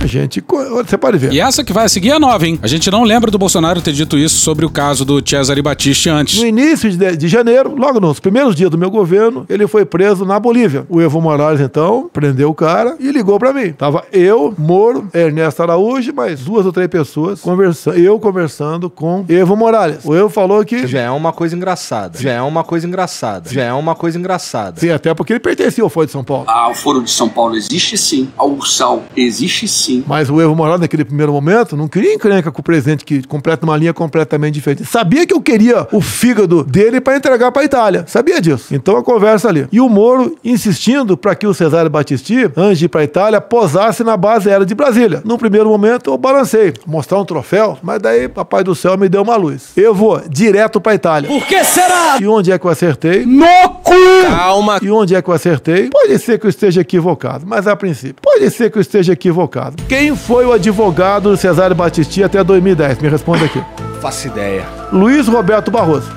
[0.03, 0.43] A gente,
[0.85, 1.31] você pode ver.
[1.31, 2.59] E essa que vai seguir é nova, hein?
[2.61, 6.09] A gente não lembra do Bolsonaro ter dito isso sobre o caso do Cesare Battisti
[6.09, 6.41] antes.
[6.41, 10.25] No início de, de janeiro, logo nos primeiros dias do meu governo, ele foi preso
[10.25, 10.85] na Bolívia.
[10.89, 13.71] O Evo Morales, então, prendeu o cara e ligou pra mim.
[13.71, 19.55] Tava eu, Moro, Ernesto Araújo, mais duas ou três pessoas, conversando, eu conversando com Evo
[19.55, 19.99] Morales.
[20.03, 20.85] O Evo falou que...
[20.85, 22.19] Já é uma coisa engraçada.
[22.19, 23.49] Já é uma coisa engraçada.
[23.49, 24.81] Já é uma coisa engraçada.
[24.81, 26.43] Sim, até porque ele pertencia ao Foro de São Paulo.
[26.49, 28.27] Ah, o Foro de São Paulo existe sim.
[28.37, 29.92] A Ursal existe sim.
[30.07, 33.65] Mas o Evo Morales, naquele primeiro momento, não queria encrenca com o presidente que completa
[33.65, 34.85] uma linha completamente diferente.
[34.85, 38.05] Sabia que eu queria o fígado dele para entregar para Itália.
[38.07, 38.73] Sabia disso.
[38.73, 39.67] Então a conversa ali.
[39.71, 44.03] E o Moro insistindo para que o Cesare Battisti, antes de ir para Itália, posasse
[44.03, 45.21] na base aérea de Brasília.
[45.25, 49.21] No primeiro momento eu balancei, mostrar um troféu, mas daí papai do céu me deu
[49.21, 49.71] uma luz.
[49.75, 51.29] Eu vou direto para Itália.
[51.29, 52.17] Por que será?
[52.19, 53.25] E onde é que eu acertei?
[53.25, 53.93] No cu!
[54.27, 54.79] Calma.
[54.81, 55.89] E onde é que eu acertei?
[55.89, 58.15] Pode ser que eu esteja equivocado, mas a princípio.
[58.21, 59.82] Pode ser que eu esteja equivocado.
[59.87, 62.99] Quem foi o advogado do Cesare Battisti até 2010?
[62.99, 63.61] Me responda aqui.
[64.01, 64.65] Faço ideia.
[64.91, 66.11] Luiz Roberto Barroso.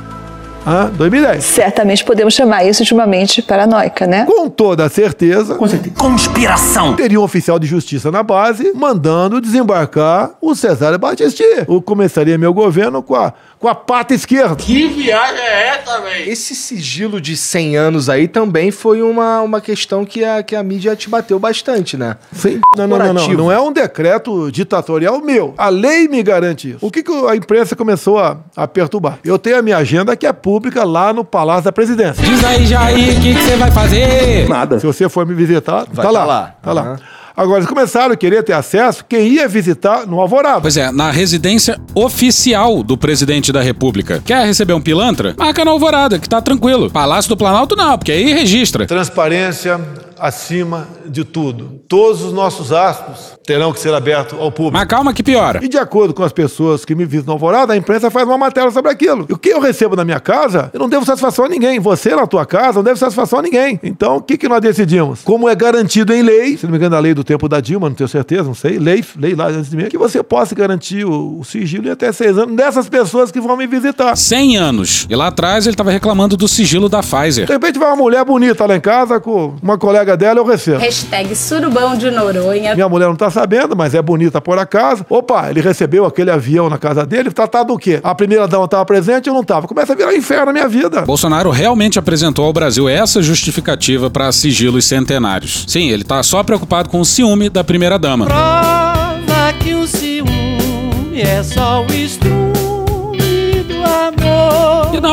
[0.66, 0.90] Hã?
[0.96, 1.44] 2010.
[1.44, 4.24] Certamente podemos chamar isso de uma mente paranoica, né?
[4.26, 5.54] Com toda certeza.
[5.96, 6.96] Conspiração.
[6.96, 11.44] Teria um oficial de justiça na base mandando desembarcar o Cesare Battisti.
[11.68, 14.56] Eu começaria meu governo com a, com a pata esquerda.
[14.56, 16.30] Que viagem é essa, velho?
[16.30, 20.62] Esse sigilo de 100 anos aí também foi uma, uma questão que a, que a
[20.62, 22.16] mídia te bateu bastante, né?
[22.32, 22.60] Sim.
[22.76, 23.28] Não, não, não, não.
[23.28, 25.54] Não é um decreto ditatorial meu.
[25.56, 26.78] A lei me garante isso.
[26.80, 29.18] O que, que a imprensa começou a, a perturbar?
[29.24, 32.22] Eu tenho a minha agenda que é pública lá no Palácio da Presidência.
[32.22, 34.48] Diz aí, Jair, o que você vai fazer?
[34.48, 34.78] Nada.
[34.78, 36.20] Se você for me visitar, Vai tá lá.
[36.20, 36.54] tá lá.
[36.62, 36.98] Tá lá.
[37.36, 40.62] Agora, eles começaram a querer ter acesso quem ia visitar no Alvorada.
[40.62, 44.22] Pois é, na residência oficial do presidente da República.
[44.24, 45.34] Quer receber um pilantra?
[45.36, 46.90] Marca na Alvorada, que tá tranquilo.
[46.90, 48.86] Palácio do Planalto não, porque aí registra.
[48.86, 49.78] Transparência
[50.18, 51.80] acima de tudo.
[51.88, 54.76] Todos os nossos astos terão que ser abertos ao público.
[54.76, 55.64] Mas calma que piora.
[55.64, 58.36] E de acordo com as pessoas que me visitam no Alvorada, a imprensa faz uma
[58.36, 59.26] matéria sobre aquilo.
[59.28, 61.78] E o que eu recebo na minha casa, eu não devo satisfação a ninguém.
[61.78, 63.78] Você na tua casa não deve satisfação a ninguém.
[63.82, 65.22] Então, o que, que nós decidimos?
[65.22, 67.88] Como é garantido em lei, se não me engano, a lei do tempo da Dilma,
[67.88, 71.04] não tenho certeza, não sei, lei, lei lá antes de mim, que você possa garantir
[71.04, 74.16] o, o sigilo em até seis anos dessas pessoas que vão me visitar.
[74.16, 75.06] 100 anos.
[75.08, 77.46] E lá atrás ele tava reclamando do sigilo da Pfizer.
[77.46, 80.78] De repente vai uma mulher bonita lá em casa com uma colega dela, eu recebo.
[80.78, 82.74] Hashtag surubão de Noronha.
[82.74, 85.06] Minha mulher não tá sabendo, mas é bonita por acaso.
[85.08, 87.98] Opa, ele recebeu aquele avião na casa dele, tratado do quê?
[88.02, 89.66] A primeira dama tava presente, eu não tava.
[89.66, 91.00] Começa a virar inferno na minha vida.
[91.02, 95.64] Bolsonaro realmente apresentou ao Brasil essa justificativa para sigilos centenários.
[95.66, 98.26] Sim, ele tá só preocupado com o ciúme da primeira dama.
[98.26, 102.35] Prova que o ciúme é só o estrume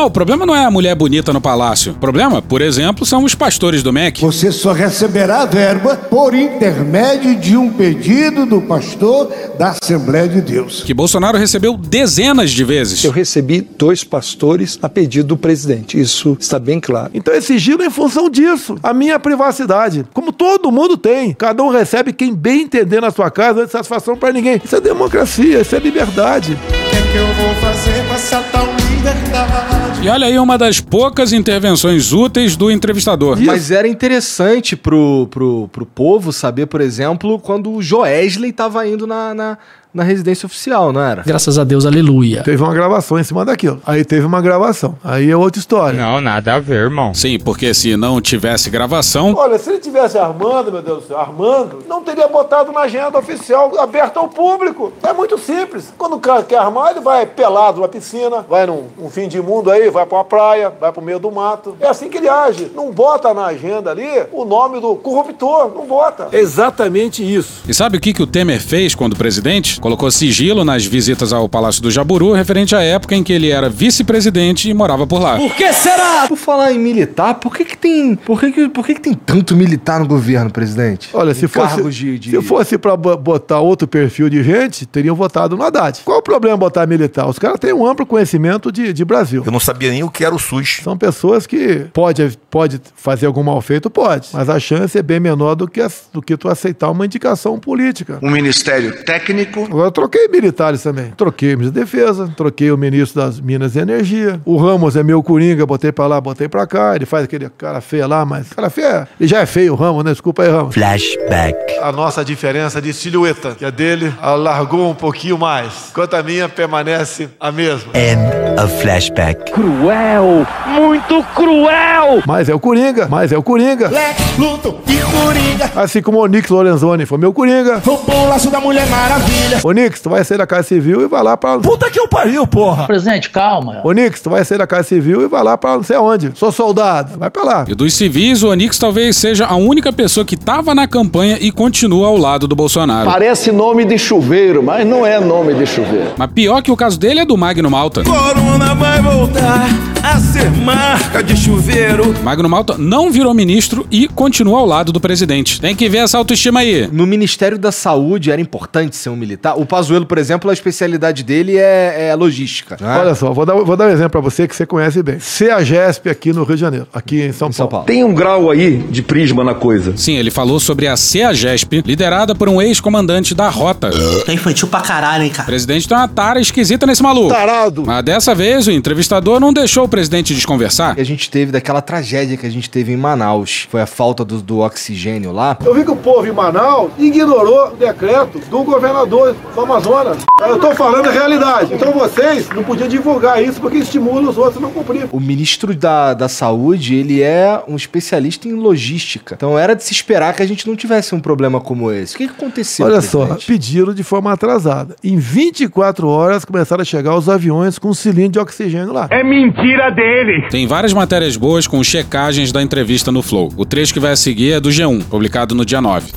[0.04, 1.92] não, o problema não é a mulher bonita no palácio.
[1.92, 4.20] O problema, por exemplo, são os pastores do MEC.
[4.20, 10.82] Você só receberá verba por intermédio de um pedido do pastor da Assembleia de Deus.
[10.82, 13.02] Que Bolsonaro recebeu dezenas de vezes.
[13.02, 15.98] Eu recebi dois pastores a pedido do presidente.
[15.98, 17.10] Isso está bem claro.
[17.14, 18.76] Então esse giro é em função disso.
[18.82, 20.04] A minha privacidade.
[20.12, 21.32] Como todo mundo tem.
[21.32, 24.60] Cada um recebe quem bem entender na sua casa, não é satisfação pra ninguém.
[24.62, 26.52] Isso é democracia, isso é liberdade.
[26.52, 29.93] O que é que eu vou fazer com essa tal liberdade?
[30.04, 33.40] E olha aí uma das poucas intervenções úteis do entrevistador.
[33.40, 39.06] Mas era interessante pro, pro, pro povo saber, por exemplo, quando o Joesley tava indo
[39.06, 39.58] na, na,
[39.94, 41.22] na residência oficial, não era?
[41.22, 42.42] Graças a Deus, aleluia.
[42.42, 43.80] Teve uma gravação em cima daquilo.
[43.86, 44.96] Aí teve uma gravação.
[45.04, 45.98] Aí é outra história.
[45.98, 47.14] Não, nada a ver, irmão.
[47.14, 49.34] Sim, porque se não tivesse gravação.
[49.36, 53.16] Olha, se ele tivesse armando, meu Deus do céu, armando, não teria botado na agenda
[53.16, 54.92] oficial aberta ao público.
[55.02, 55.94] É muito simples.
[55.96, 59.40] Quando o cara quer armar, ele vai pelado numa piscina, vai num um fim de
[59.40, 61.76] mundo aí, vai pra uma praia, vai pro meio do mato.
[61.78, 62.70] É assim que ele age.
[62.74, 65.70] Não bota na agenda ali o nome do corruptor.
[65.72, 66.28] Não bota.
[66.32, 67.62] Exatamente isso.
[67.68, 69.80] E sabe o que, que o Temer fez quando presidente?
[69.84, 73.68] Colocou sigilo nas visitas ao Palácio do Jaburu, referente à época em que ele era
[73.68, 75.36] vice-presidente e morava por lá.
[75.36, 76.24] Por que será?
[76.26, 79.12] Por falar em militar, por que que tem, por que que, por que que tem
[79.12, 81.10] tanto militar no governo, presidente?
[81.12, 85.14] Olha, se fosse, de, de- se fosse pra bo- botar outro perfil de gente, teriam
[85.14, 86.00] votado no Haddad.
[86.02, 87.28] Qual o problema botar militar?
[87.28, 89.42] Os caras têm um amplo conhecimento de, de Brasil.
[89.44, 90.80] Eu não sabia nem o que era o SUS.
[90.82, 94.28] São pessoas que pode, pode fazer algum mal feito, pode.
[94.32, 98.18] Mas a chance é bem menor do que, do que tu aceitar uma indicação política.
[98.22, 99.73] Um ministério técnico.
[99.74, 101.12] Agora eu troquei militares também.
[101.16, 104.40] Troquei o ministro da Defesa, troquei o ministro das Minas e Energia.
[104.44, 106.94] O Ramos é meu coringa, botei pra lá, botei pra cá.
[106.94, 109.08] Ele faz aquele cara feio lá, mas cara feio é.
[109.18, 110.12] Ele já é feio, o Ramos, né?
[110.12, 110.74] Desculpa aí, Ramos.
[110.74, 111.76] Flashback.
[111.82, 116.48] A nossa diferença de silhueta, que a dele alargou um pouquinho mais, enquanto a minha
[116.48, 117.90] permanece a mesma.
[117.96, 118.22] End
[118.62, 119.50] of flashback.
[119.50, 120.46] Cruel!
[120.68, 122.22] Muito cruel!
[122.24, 123.88] Mas é o Coringa, mas é o Coringa.
[123.88, 125.72] Lex Luthor e Coringa.
[125.74, 127.82] Assim como o Onix Lorenzoni foi meu Coringa.
[127.84, 129.63] Roubou o laço da Mulher Maravilha.
[129.64, 131.58] Onix, tu vai sair da Casa Civil e vai lá pra.
[131.58, 132.86] Puta que eu pariu, porra.
[132.86, 133.80] Presidente, calma.
[133.82, 136.32] Onix, tu vai sair da Casa Civil e vai lá pra não sei aonde.
[136.34, 137.18] Sou soldado.
[137.18, 137.64] Vai pra lá.
[137.66, 141.50] E dos civis, o Onix talvez seja a única pessoa que estava na campanha e
[141.50, 143.10] continua ao lado do Bolsonaro.
[143.10, 146.10] Parece nome de chuveiro, mas não é nome de chuveiro.
[146.16, 148.02] Mas pior que o caso dele é do Magno Malta.
[148.04, 149.66] Corona vai voltar
[150.02, 152.14] a ser marca de chuveiro.
[152.22, 155.60] Magno Malta não virou ministro e continua ao lado do presidente.
[155.60, 156.86] Tem que ver essa autoestima aí.
[156.92, 159.43] No Ministério da Saúde era importante ser um militar.
[159.56, 162.76] O Pazuello, por exemplo, a especialidade dele é, é logística.
[162.80, 162.98] né?
[162.98, 165.18] Olha só, vou dar, vou dar um exemplo pra você que você conhece bem.
[165.18, 167.86] CEAGESP aqui no Rio de Janeiro, aqui em São, Paulo.
[167.86, 169.96] Tem um grau aí de prisma na coisa.
[169.96, 173.90] Sim, ele falou sobre a CEAGESP, liderada por um ex-comandante da Rota.
[174.24, 175.42] Tá infantil pra caralho, hein, cara.
[175.42, 177.28] O presidente tem uma tara esquisita nesse maluco.
[177.28, 177.84] Tarado.
[177.86, 180.94] Mas dessa vez o entrevistador não deixou o presidente desconversar.
[180.98, 183.66] A gente teve daquela tragédia que a gente teve em Manaus.
[183.70, 185.56] Foi a falta do, do oxigênio lá.
[185.64, 190.24] Eu vi que o povo em Manaus ignorou o decreto do governador do Amazonas.
[190.40, 191.74] Eu tô falando a realidade.
[191.74, 195.06] Então vocês não podiam divulgar isso porque estimula os outros a não cumprir.
[195.12, 199.34] O ministro da, da Saúde, ele é um especialista em logística.
[199.34, 202.14] Então era de se esperar que a gente não tivesse um problema como esse.
[202.14, 202.86] O que, que aconteceu?
[202.86, 203.46] Olha só, presidente?
[203.46, 204.96] pediram de forma atrasada.
[205.02, 209.08] Em 24 horas começaram a chegar os aviões com cilindro de oxigênio lá.
[209.10, 210.48] É mentira dele.
[210.50, 213.52] Tem várias matérias boas com checagens da entrevista no Flow.
[213.56, 216.12] O trecho que vai a seguir é do G1, publicado no dia 9.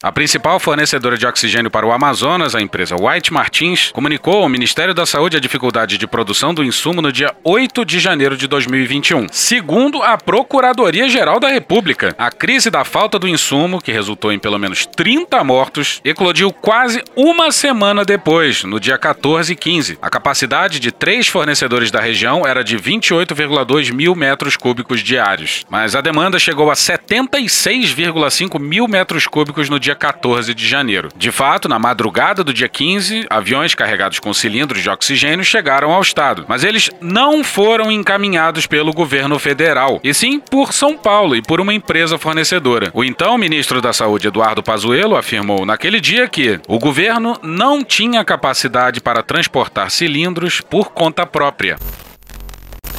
[0.00, 4.94] A principal fornecedora de oxigênio para o Amazonas, a empresa White Martins, comunicou ao Ministério
[4.94, 9.26] da Saúde a dificuldade de produção do insumo no dia 8 de janeiro de 2021.
[9.32, 14.56] Segundo a Procuradoria-Geral da República, a crise da falta do insumo, que resultou em pelo
[14.56, 19.98] menos 30 mortos, eclodiu quase uma semana depois, no dia 14 e 15.
[20.00, 25.96] A capacidade de três fornecedores da região era de 28,2 mil metros cúbicos diários, mas
[25.96, 31.08] a demanda chegou a 76,5 mil metros cúbicos no dia 14 de janeiro.
[31.16, 36.02] De fato, na madrugada do dia 15, aviões carregados com cilindros de oxigênio chegaram ao
[36.02, 41.42] estado, mas eles não foram encaminhados pelo governo federal, e sim por São Paulo e
[41.42, 42.90] por uma empresa fornecedora.
[42.94, 48.24] O então ministro da Saúde, Eduardo Pazuello, afirmou naquele dia que o governo não tinha
[48.24, 51.76] capacidade para transportar cilindros por conta própria.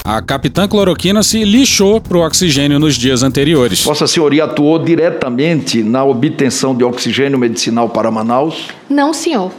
[0.03, 3.83] A capitã cloroquina se lixou pro oxigênio nos dias anteriores.
[3.83, 8.67] Vossa Senhoria atuou diretamente na obtenção de oxigênio medicinal para Manaus?
[8.89, 9.51] Não, senhor.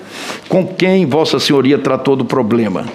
[0.49, 2.87] Com quem Vossa Senhoria tratou do problema?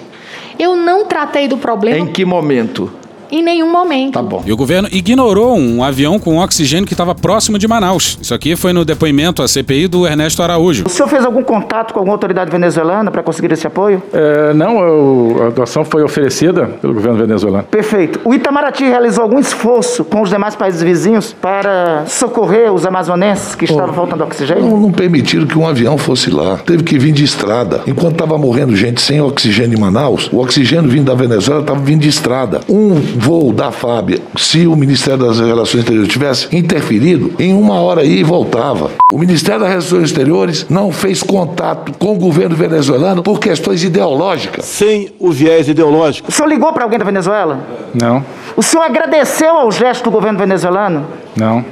[0.58, 2.90] Eu não tratei do problema Em que momento?
[3.30, 4.14] Em nenhum momento.
[4.14, 4.42] Tá bom.
[4.46, 8.18] E o governo ignorou um avião com oxigênio que estava próximo de Manaus.
[8.20, 10.84] Isso aqui foi no depoimento à CPI do Ernesto Araújo.
[10.86, 14.02] O senhor fez algum contato com alguma autoridade venezuelana para conseguir esse apoio?
[14.12, 17.64] É, não, eu- a doação foi oferecida pelo governo venezuelano.
[17.64, 18.20] Perfeito.
[18.24, 23.64] O Itamaraty realizou algum esforço com os demais países vizinhos para socorrer os amazonenses que
[23.64, 24.64] estavam faltando oxigênio?
[24.64, 26.56] Não, não permitiram que um avião fosse lá.
[26.58, 27.82] Teve que vir de estrada.
[27.86, 32.00] Enquanto estava morrendo gente sem oxigênio em Manaus, o oxigênio vindo da Venezuela estava vindo
[32.00, 32.60] de estrada.
[32.68, 38.02] Um voo da FAB, se o Ministério das Relações Exteriores tivesse interferido, em uma hora
[38.02, 38.90] aí voltava.
[39.12, 44.64] O Ministério das Relações Exteriores não fez contato com o governo venezuelano por questões ideológicas.
[44.64, 46.28] Sem o viés ideológico.
[46.28, 47.58] O senhor ligou para alguém da Venezuela?
[47.94, 48.24] Não,
[48.56, 51.06] O senhor agradeceu ao gesto do governo venezuelano?
[51.36, 51.64] não.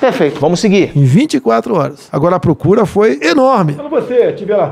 [0.00, 0.92] Perfeito, vamos seguir.
[0.94, 2.08] Em 24 horas.
[2.12, 3.72] Agora a procura foi enorme.
[3.74, 4.70] Quando você estiver lá.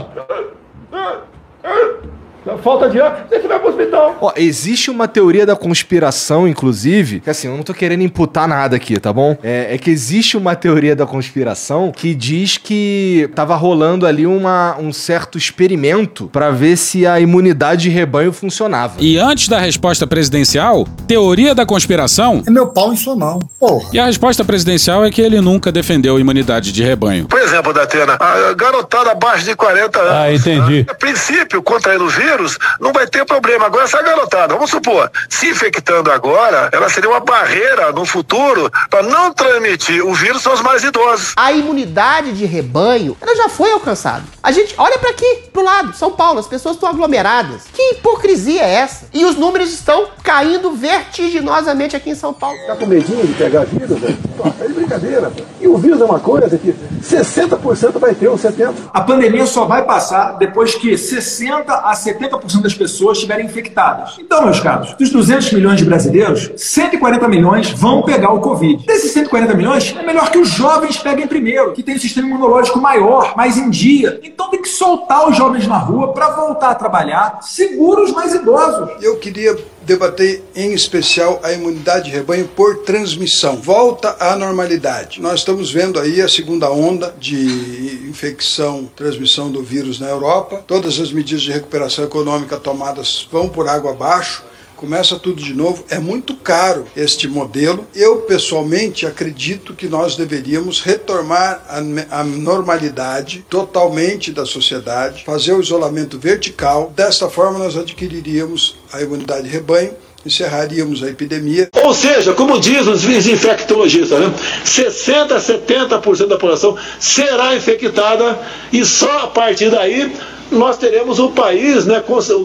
[2.62, 4.16] Falta de ar, você vai pro hospital.
[4.20, 8.76] Ó, existe uma teoria da conspiração, inclusive, que assim, eu não tô querendo imputar nada
[8.76, 9.37] aqui, tá bom?
[9.42, 14.76] É, é que existe uma teoria da conspiração que diz que tava rolando ali uma,
[14.78, 18.94] um certo experimento pra ver se a imunidade de rebanho funcionava.
[18.98, 22.42] E antes da resposta presidencial, teoria da conspiração.
[22.46, 23.38] É meu pau em sua mão.
[23.59, 23.88] Porra.
[23.92, 27.26] E a resposta presidencial é que ele nunca defendeu imunidade de rebanho.
[27.26, 30.12] Por exemplo, Datena, a garotada abaixo de 40 anos.
[30.12, 30.86] Ah, entendi.
[30.88, 32.32] A princípio, contraindo o vírus,
[32.80, 33.66] não vai ter problema.
[33.66, 39.03] Agora, essa garotada, vamos supor, se infectando agora, ela seria uma barreira no futuro para
[39.03, 41.33] não transmitir o vírus aos mais idosos.
[41.37, 44.24] A imunidade de rebanho, ela já foi alcançada.
[44.43, 47.62] A gente olha pra aqui, pro lado, São Paulo, as pessoas estão aglomeradas.
[47.72, 49.07] Que hipocrisia é essa?
[49.12, 52.57] E os números estão caindo vertiginosamente aqui em São Paulo.
[52.66, 54.18] Tá com medinho de pegar vírus, velho?
[54.37, 55.30] Pô, tá de brincadeira.
[55.30, 55.43] pô.
[55.61, 58.74] E o vírus é uma coisa que 60% vai ter, ou 70%.
[58.93, 64.16] A pandemia só vai passar depois que 60 a 70% das pessoas estiverem infectadas.
[64.18, 68.87] Então, meus caros, dos 200 milhões de brasileiros, 140 milhões vão pegar o Covid.
[68.87, 72.79] Desses 140 milhões, é melhor que os jovens peguem primeiro, que tem um sistema imunológico
[72.81, 74.20] maior, mais em dia.
[74.23, 78.35] Então tem que soltar os jovens na rua para voltar a trabalhar, segura os mais
[78.35, 78.91] idosos.
[79.03, 83.57] Eu queria debater em especial a imunidade de rebanho por transmissão.
[83.57, 85.20] Volta à normalidade.
[85.20, 90.64] Nós estamos vendo aí a segunda onda de infecção, transmissão do vírus na Europa.
[90.66, 94.45] Todas as medidas de recuperação econômica tomadas vão por água abaixo.
[94.83, 95.85] Começa tudo de novo.
[95.89, 97.87] É muito caro este modelo.
[97.95, 105.61] Eu, pessoalmente, acredito que nós deveríamos retomar a, a normalidade totalmente da sociedade, fazer o
[105.61, 106.93] isolamento vertical.
[106.97, 109.93] Desta forma, nós adquiriríamos a imunidade de rebanho
[110.24, 111.68] encerraríamos a epidemia.
[111.83, 114.33] Ou seja, como diz os infectologistas, né?
[114.64, 118.39] 60 a 70% da população será infectada
[118.72, 120.12] e só a partir daí
[120.53, 122.03] nós teremos o país né,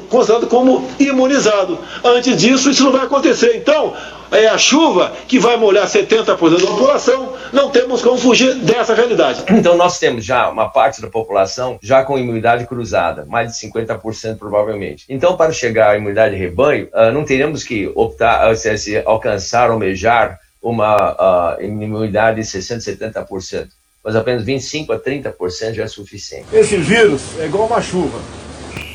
[0.09, 1.77] considerado como imunizado.
[2.03, 3.55] Antes disso, isso não vai acontecer.
[3.55, 3.93] Então,
[4.31, 9.43] é a chuva que vai molhar 70% da população, não temos como fugir dessa realidade.
[9.49, 14.37] Então nós temos já uma parte da população já com imunidade cruzada, mais de 50%
[14.37, 15.05] provavelmente.
[15.09, 19.69] Então para chegar à imunidade de rebanho, uh, não teremos que optar, uh, se, alcançar,
[19.69, 22.97] almejar uma uh, imunidade de 60%,
[23.27, 23.67] 70%.
[24.07, 26.45] Mas apenas 25% a 30% já é suficiente.
[26.53, 28.17] Esse vírus é igual uma chuva.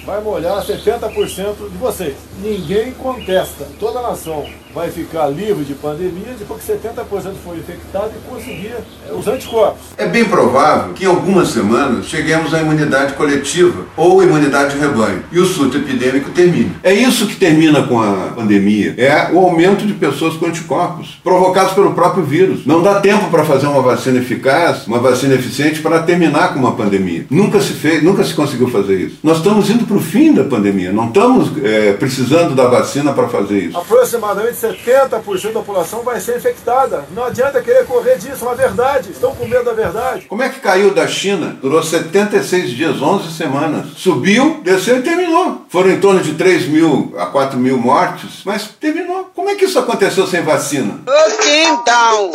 [0.07, 2.17] Vai molhar 70% de vocês.
[2.41, 3.69] Ninguém contesta.
[3.79, 8.75] Toda a nação vai ficar livre de pandemia depois que 70% for infectado e conseguir
[9.17, 9.81] os anticorpos.
[9.97, 15.25] É bem provável que em algumas semanas cheguemos à imunidade coletiva ou imunidade de rebanho
[15.31, 16.75] e o surto epidêmico termine.
[16.83, 18.95] É isso que termina com a pandemia.
[18.97, 22.65] É o aumento de pessoas com anticorpos provocados pelo próprio vírus.
[22.67, 26.73] Não dá tempo para fazer uma vacina eficaz, uma vacina eficiente para terminar com uma
[26.73, 27.27] pandemia.
[27.31, 29.19] Nunca se fez, nunca se conseguiu fazer isso.
[29.23, 30.93] Nós estamos indo para o fim da pandemia.
[30.93, 33.77] Não estamos é, precisando da vacina para fazer isso.
[33.77, 37.05] Aproximadamente 70% da população vai ser infectada.
[37.15, 39.11] Não adianta querer correr disso, é uma verdade.
[39.11, 40.27] Estão com medo da verdade.
[40.27, 41.57] Como é que caiu da China?
[41.61, 43.87] Durou 76 dias, 11 semanas.
[43.97, 45.67] Subiu, desceu e terminou.
[45.69, 49.31] Foram em torno de 3 mil a 4 mil mortes, mas terminou.
[49.35, 51.01] Como é que isso aconteceu sem vacina?
[51.07, 52.33] Looking down,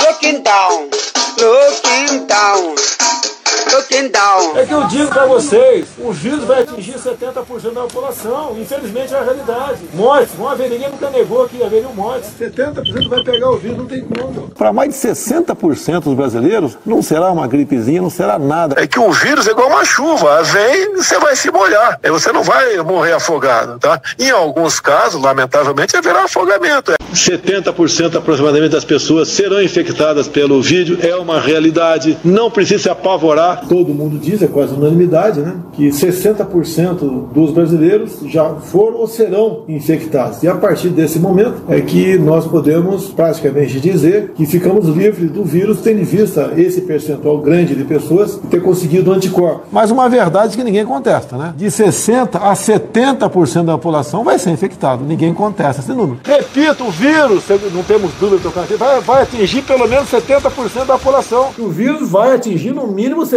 [0.00, 0.90] looking down,
[1.38, 2.74] looking down.
[4.10, 4.56] Down.
[4.56, 8.56] É que eu digo pra vocês, o vírus vai atingir 70% da população.
[8.58, 9.80] Infelizmente é a realidade.
[9.94, 12.30] Mortes, vão haver, ninguém nunca negou que haveriam mortes.
[12.38, 14.50] 70% vai pegar o vírus, não tem como.
[14.50, 18.80] Para mais de 60% dos brasileiros, não será uma gripezinha, não será nada.
[18.80, 20.42] É que o vírus é igual uma chuva.
[20.42, 21.98] Vem, você vai se molhar.
[22.02, 24.00] Aí você não vai morrer afogado, tá?
[24.18, 26.92] Em alguns casos, lamentavelmente, haverá afogamento.
[27.14, 31.02] 70% aproximadamente das pessoas serão infectadas pelo vírus.
[31.02, 32.18] É uma realidade.
[32.22, 33.45] Não precisa se apavorar.
[33.54, 35.56] Todo mundo diz, é quase unanimidade, né?
[35.72, 40.42] Que 60% dos brasileiros já foram ou serão infectados.
[40.42, 45.44] E a partir desse momento é que nós podemos praticamente dizer que ficamos livres do
[45.44, 49.62] vírus, tendo em vista esse percentual grande de pessoas ter conseguido anticorpo.
[49.70, 51.54] Mas uma verdade que ninguém contesta, né?
[51.56, 55.04] De 60% a 70% da população vai ser infectado.
[55.04, 56.18] Ninguém contesta esse número.
[56.24, 61.50] Repito, o vírus, não temos dúvida aqui, vai, vai atingir pelo menos 70% da população.
[61.58, 63.35] O vírus vai atingir no mínimo 70%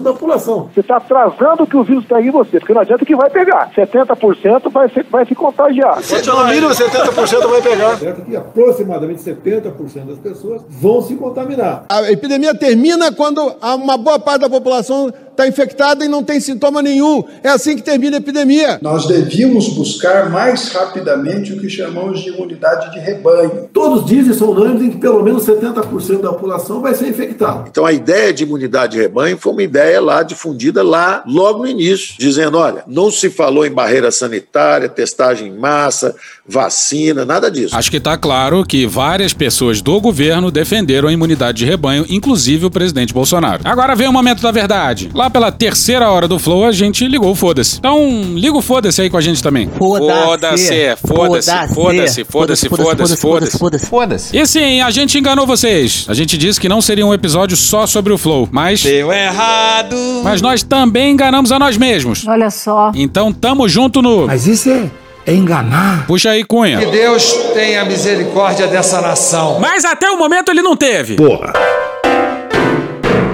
[0.00, 0.70] da população.
[0.72, 3.70] Você está atrasando que o vírus pegue em você, porque não adianta que vai pegar.
[3.74, 5.98] 70% vai se, vai se contagiar.
[6.26, 7.96] No mínimo 70% vai pegar.
[7.98, 11.84] Certo que aproximadamente 70% das pessoas vão se contaminar.
[11.88, 16.82] A epidemia termina quando uma boa parte da população está infectada e não tem sintoma
[16.82, 17.22] nenhum.
[17.44, 18.78] É assim que termina a epidemia.
[18.82, 23.68] Nós devíamos buscar mais rapidamente o que chamamos de imunidade de rebanho.
[23.72, 27.66] Todos dizem, são unânimes, em que pelo menos 70% da população vai ser infectada.
[27.70, 31.68] Então a ideia de imunidade de rebanho foi uma ideia lá difundida lá logo no
[31.68, 36.16] início, dizendo, olha, não se falou em barreira sanitária, testagem em massa,
[36.46, 37.76] vacina, nada disso.
[37.76, 42.66] Acho que tá claro que várias pessoas do governo defenderam a imunidade de rebanho, inclusive
[42.66, 43.62] o presidente Bolsonaro.
[43.64, 45.10] Agora vem o momento da verdade.
[45.14, 47.78] Lá pela terceira hora do Flow, a gente ligou o foda-se.
[47.78, 49.68] Então, liga o foda-se aí com a gente também.
[49.78, 50.96] Foda-se.
[50.96, 53.16] Foda-se, foda-se, foda-se, foda-se,
[53.58, 54.36] foda-se, foda-se.
[54.36, 56.06] E sim, a gente enganou vocês.
[56.08, 58.82] A gente disse que não seria um episódio só sobre o Flow, mas...
[58.82, 59.96] Deu errado.
[60.22, 62.26] Mas nós também enganamos a nós mesmos.
[62.26, 62.92] Olha só.
[62.94, 64.26] Então tamo junto no...
[64.26, 64.90] Mas isso é,
[65.26, 66.06] é enganar.
[66.06, 66.78] Puxa aí, Cunha.
[66.78, 69.58] Que Deus tenha misericórdia dessa nação.
[69.60, 71.16] Mas até o momento ele não teve.
[71.16, 71.52] Porra.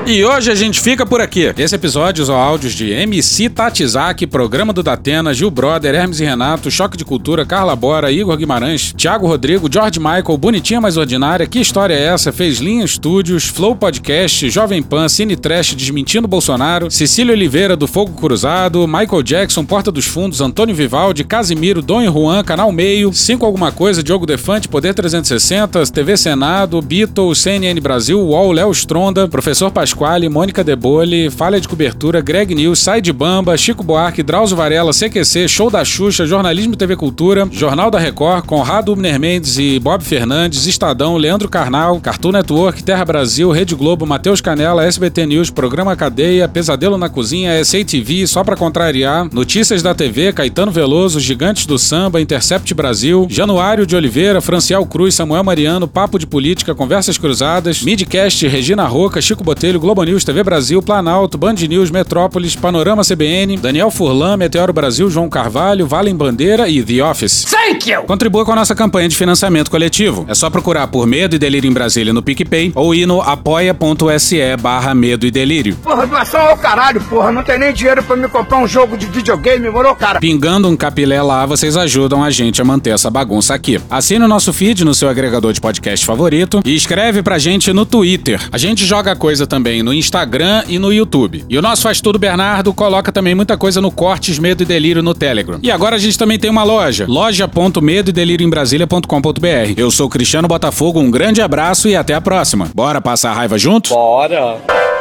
[0.07, 1.51] E hoje a gente fica por aqui.
[1.57, 6.71] Esse episódio usou áudios de MC Tatizak, Programa do Datena, Gil Brother, Hermes e Renato,
[6.71, 11.59] Choque de Cultura, Carla Bora, Igor Guimarães, Thiago Rodrigo, George Michael, Bonitinha Mais Ordinária, Que
[11.59, 12.33] História é Essa?
[12.33, 18.13] Fez Linha Studios, Flow Podcast, Jovem Pan, Cine Trash Desmentindo Bolsonaro, Cecília Oliveira do Fogo
[18.13, 23.47] Cruzado, Michael Jackson, Porta dos Fundos, Antônio Vivaldi, Casimiro, Dom e Juan, Canal Meio, Cinco
[23.47, 29.71] Alguma Coisa, Diogo Defante, Poder 360, TV Senado, Beatles, CNN Brasil, UOL, Léo Stronda, Professor
[29.71, 34.57] Pascoal, Pasquale, Mônica Debole, Falha de Cobertura, Greg News, Sai de Bamba, Chico Buarque, Drauzio
[34.57, 39.79] Varela, CQC, Show da Xuxa, Jornalismo TV Cultura, Jornal da Record, Conrado Ubner Mendes e
[39.79, 45.49] Bob Fernandes, Estadão, Leandro Carnal, Cartoon Network, Terra Brasil, Rede Globo, Matheus Canela, SBT News,
[45.49, 51.21] Programa Cadeia, Pesadelo na Cozinha, SA TV, Só Pra Contrariar, Notícias da TV, Caetano Veloso,
[51.21, 56.75] Gigantes do Samba, Intercept Brasil, Januário de Oliveira, Franciel Cruz, Samuel Mariano, Papo de Política,
[56.75, 62.57] Conversas Cruzadas, Midcast, Regina Roca, Chico Botelho, Globo News, TV Brasil, Planalto, Band News, Metrópolis,
[62.57, 67.45] Panorama CBN, Daniel Furlan, Meteoro Brasil, João Carvalho, Valem Bandeira e The Office.
[67.45, 68.05] Thank you!
[68.05, 70.25] Contribua com a nossa campanha de financiamento coletivo.
[70.27, 74.57] É só procurar por Medo e Delírio em Brasília no PicPay ou ir no apoia.se
[74.59, 75.77] barra Medo e Delírio.
[75.83, 77.31] Porra, doação ao caralho, porra.
[77.31, 80.19] Não tem nem dinheiro pra me comprar um jogo de videogame, morou, cara?
[80.19, 83.79] Pingando um capilé lá, vocês ajudam a gente a manter essa bagunça aqui.
[83.91, 87.85] Assine o nosso feed no seu agregador de podcast favorito e escreve pra gente no
[87.85, 88.41] Twitter.
[88.51, 91.45] A gente joga coisa também no Instagram e no YouTube.
[91.49, 95.03] E o nosso Faz Tudo Bernardo coloca também muita coisa no Cortes Medo e Delírio
[95.03, 95.59] no Telegram.
[95.63, 99.75] E agora a gente também tem uma loja, loja.medo e delírio em.
[99.77, 102.71] Eu sou Cristiano Botafogo, um grande abraço e até a próxima.
[102.75, 103.91] Bora passar a raiva junto?
[103.91, 104.94] Bora!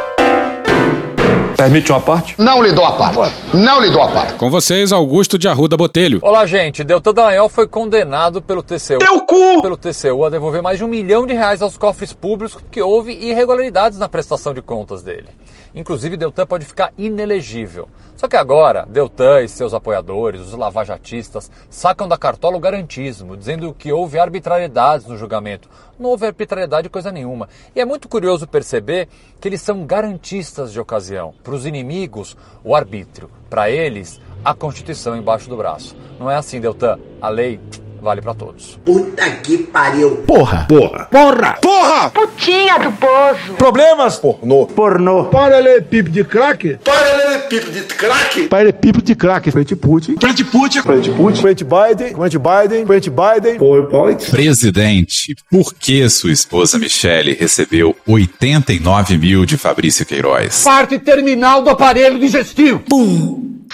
[1.56, 2.34] Permite uma parte?
[2.38, 3.34] Não lhe dou a parte.
[3.54, 4.34] Não lhe dou a parte.
[4.34, 6.18] Com vocês, Augusto de Arruda Botelho.
[6.22, 6.82] Olá, gente.
[6.82, 8.98] Deltan Dallagnol foi condenado pelo TCU.
[8.98, 9.62] Teu cu!
[9.62, 13.12] Pelo TCU a devolver mais de um milhão de reais aos cofres públicos porque houve
[13.12, 15.28] irregularidades na prestação de contas dele.
[15.74, 17.88] Inclusive, Deltan pode ficar inelegível.
[18.16, 23.74] Só que agora, Deltan e seus apoiadores, os lavajatistas, sacam da cartola o garantismo, dizendo
[23.74, 25.68] que houve arbitrariedades no julgamento.
[25.98, 27.48] Não houve arbitrariedade coisa nenhuma.
[27.74, 29.08] E é muito curioso perceber
[29.40, 31.34] que eles são garantistas de ocasião.
[31.42, 33.28] Para os inimigos, o arbítrio.
[33.50, 35.96] Para eles, a Constituição embaixo do braço.
[36.18, 36.98] Não é assim, Deltan.
[37.20, 37.58] A lei
[38.04, 38.78] vale para todos.
[38.84, 40.18] Puta que pariu.
[40.18, 40.66] Porra.
[40.68, 41.06] Porra.
[41.10, 41.58] Porra!
[41.60, 42.10] Porra!
[42.10, 43.54] Putinha do poço.
[43.56, 44.18] Problemas?
[44.18, 44.66] Pornô.
[44.66, 45.24] Pornô.
[45.24, 46.78] Paralelepípedo de crack?
[46.84, 48.48] Paralelepípedo de crack?
[48.48, 49.50] Paralelepípedo de crack.
[49.50, 50.16] Frente Putin.
[50.20, 50.82] Frente Putin.
[50.82, 51.40] Frente Putin.
[51.40, 52.14] Frente Biden.
[52.14, 52.86] Frente Biden.
[52.86, 53.58] Frente Biden.
[53.58, 54.30] PowerPoint.
[54.30, 60.62] Presidente, por que sua esposa Michele recebeu 89 mil de Fabrício Queiroz?
[60.62, 62.82] Parte terminal do aparelho digestivo.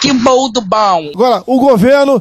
[0.00, 1.10] Que bom do bom.
[1.14, 2.20] Agora, o governo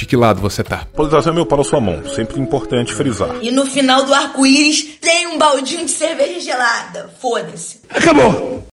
[0.00, 0.86] De que lado você tá?
[0.94, 3.36] Polarização é meu para sua mão, sempre importante frisar.
[3.42, 7.10] E no final do arco-íris tem um baldinho de cerveja gelada.
[7.20, 7.82] Foda-se.
[7.90, 8.69] Acabou.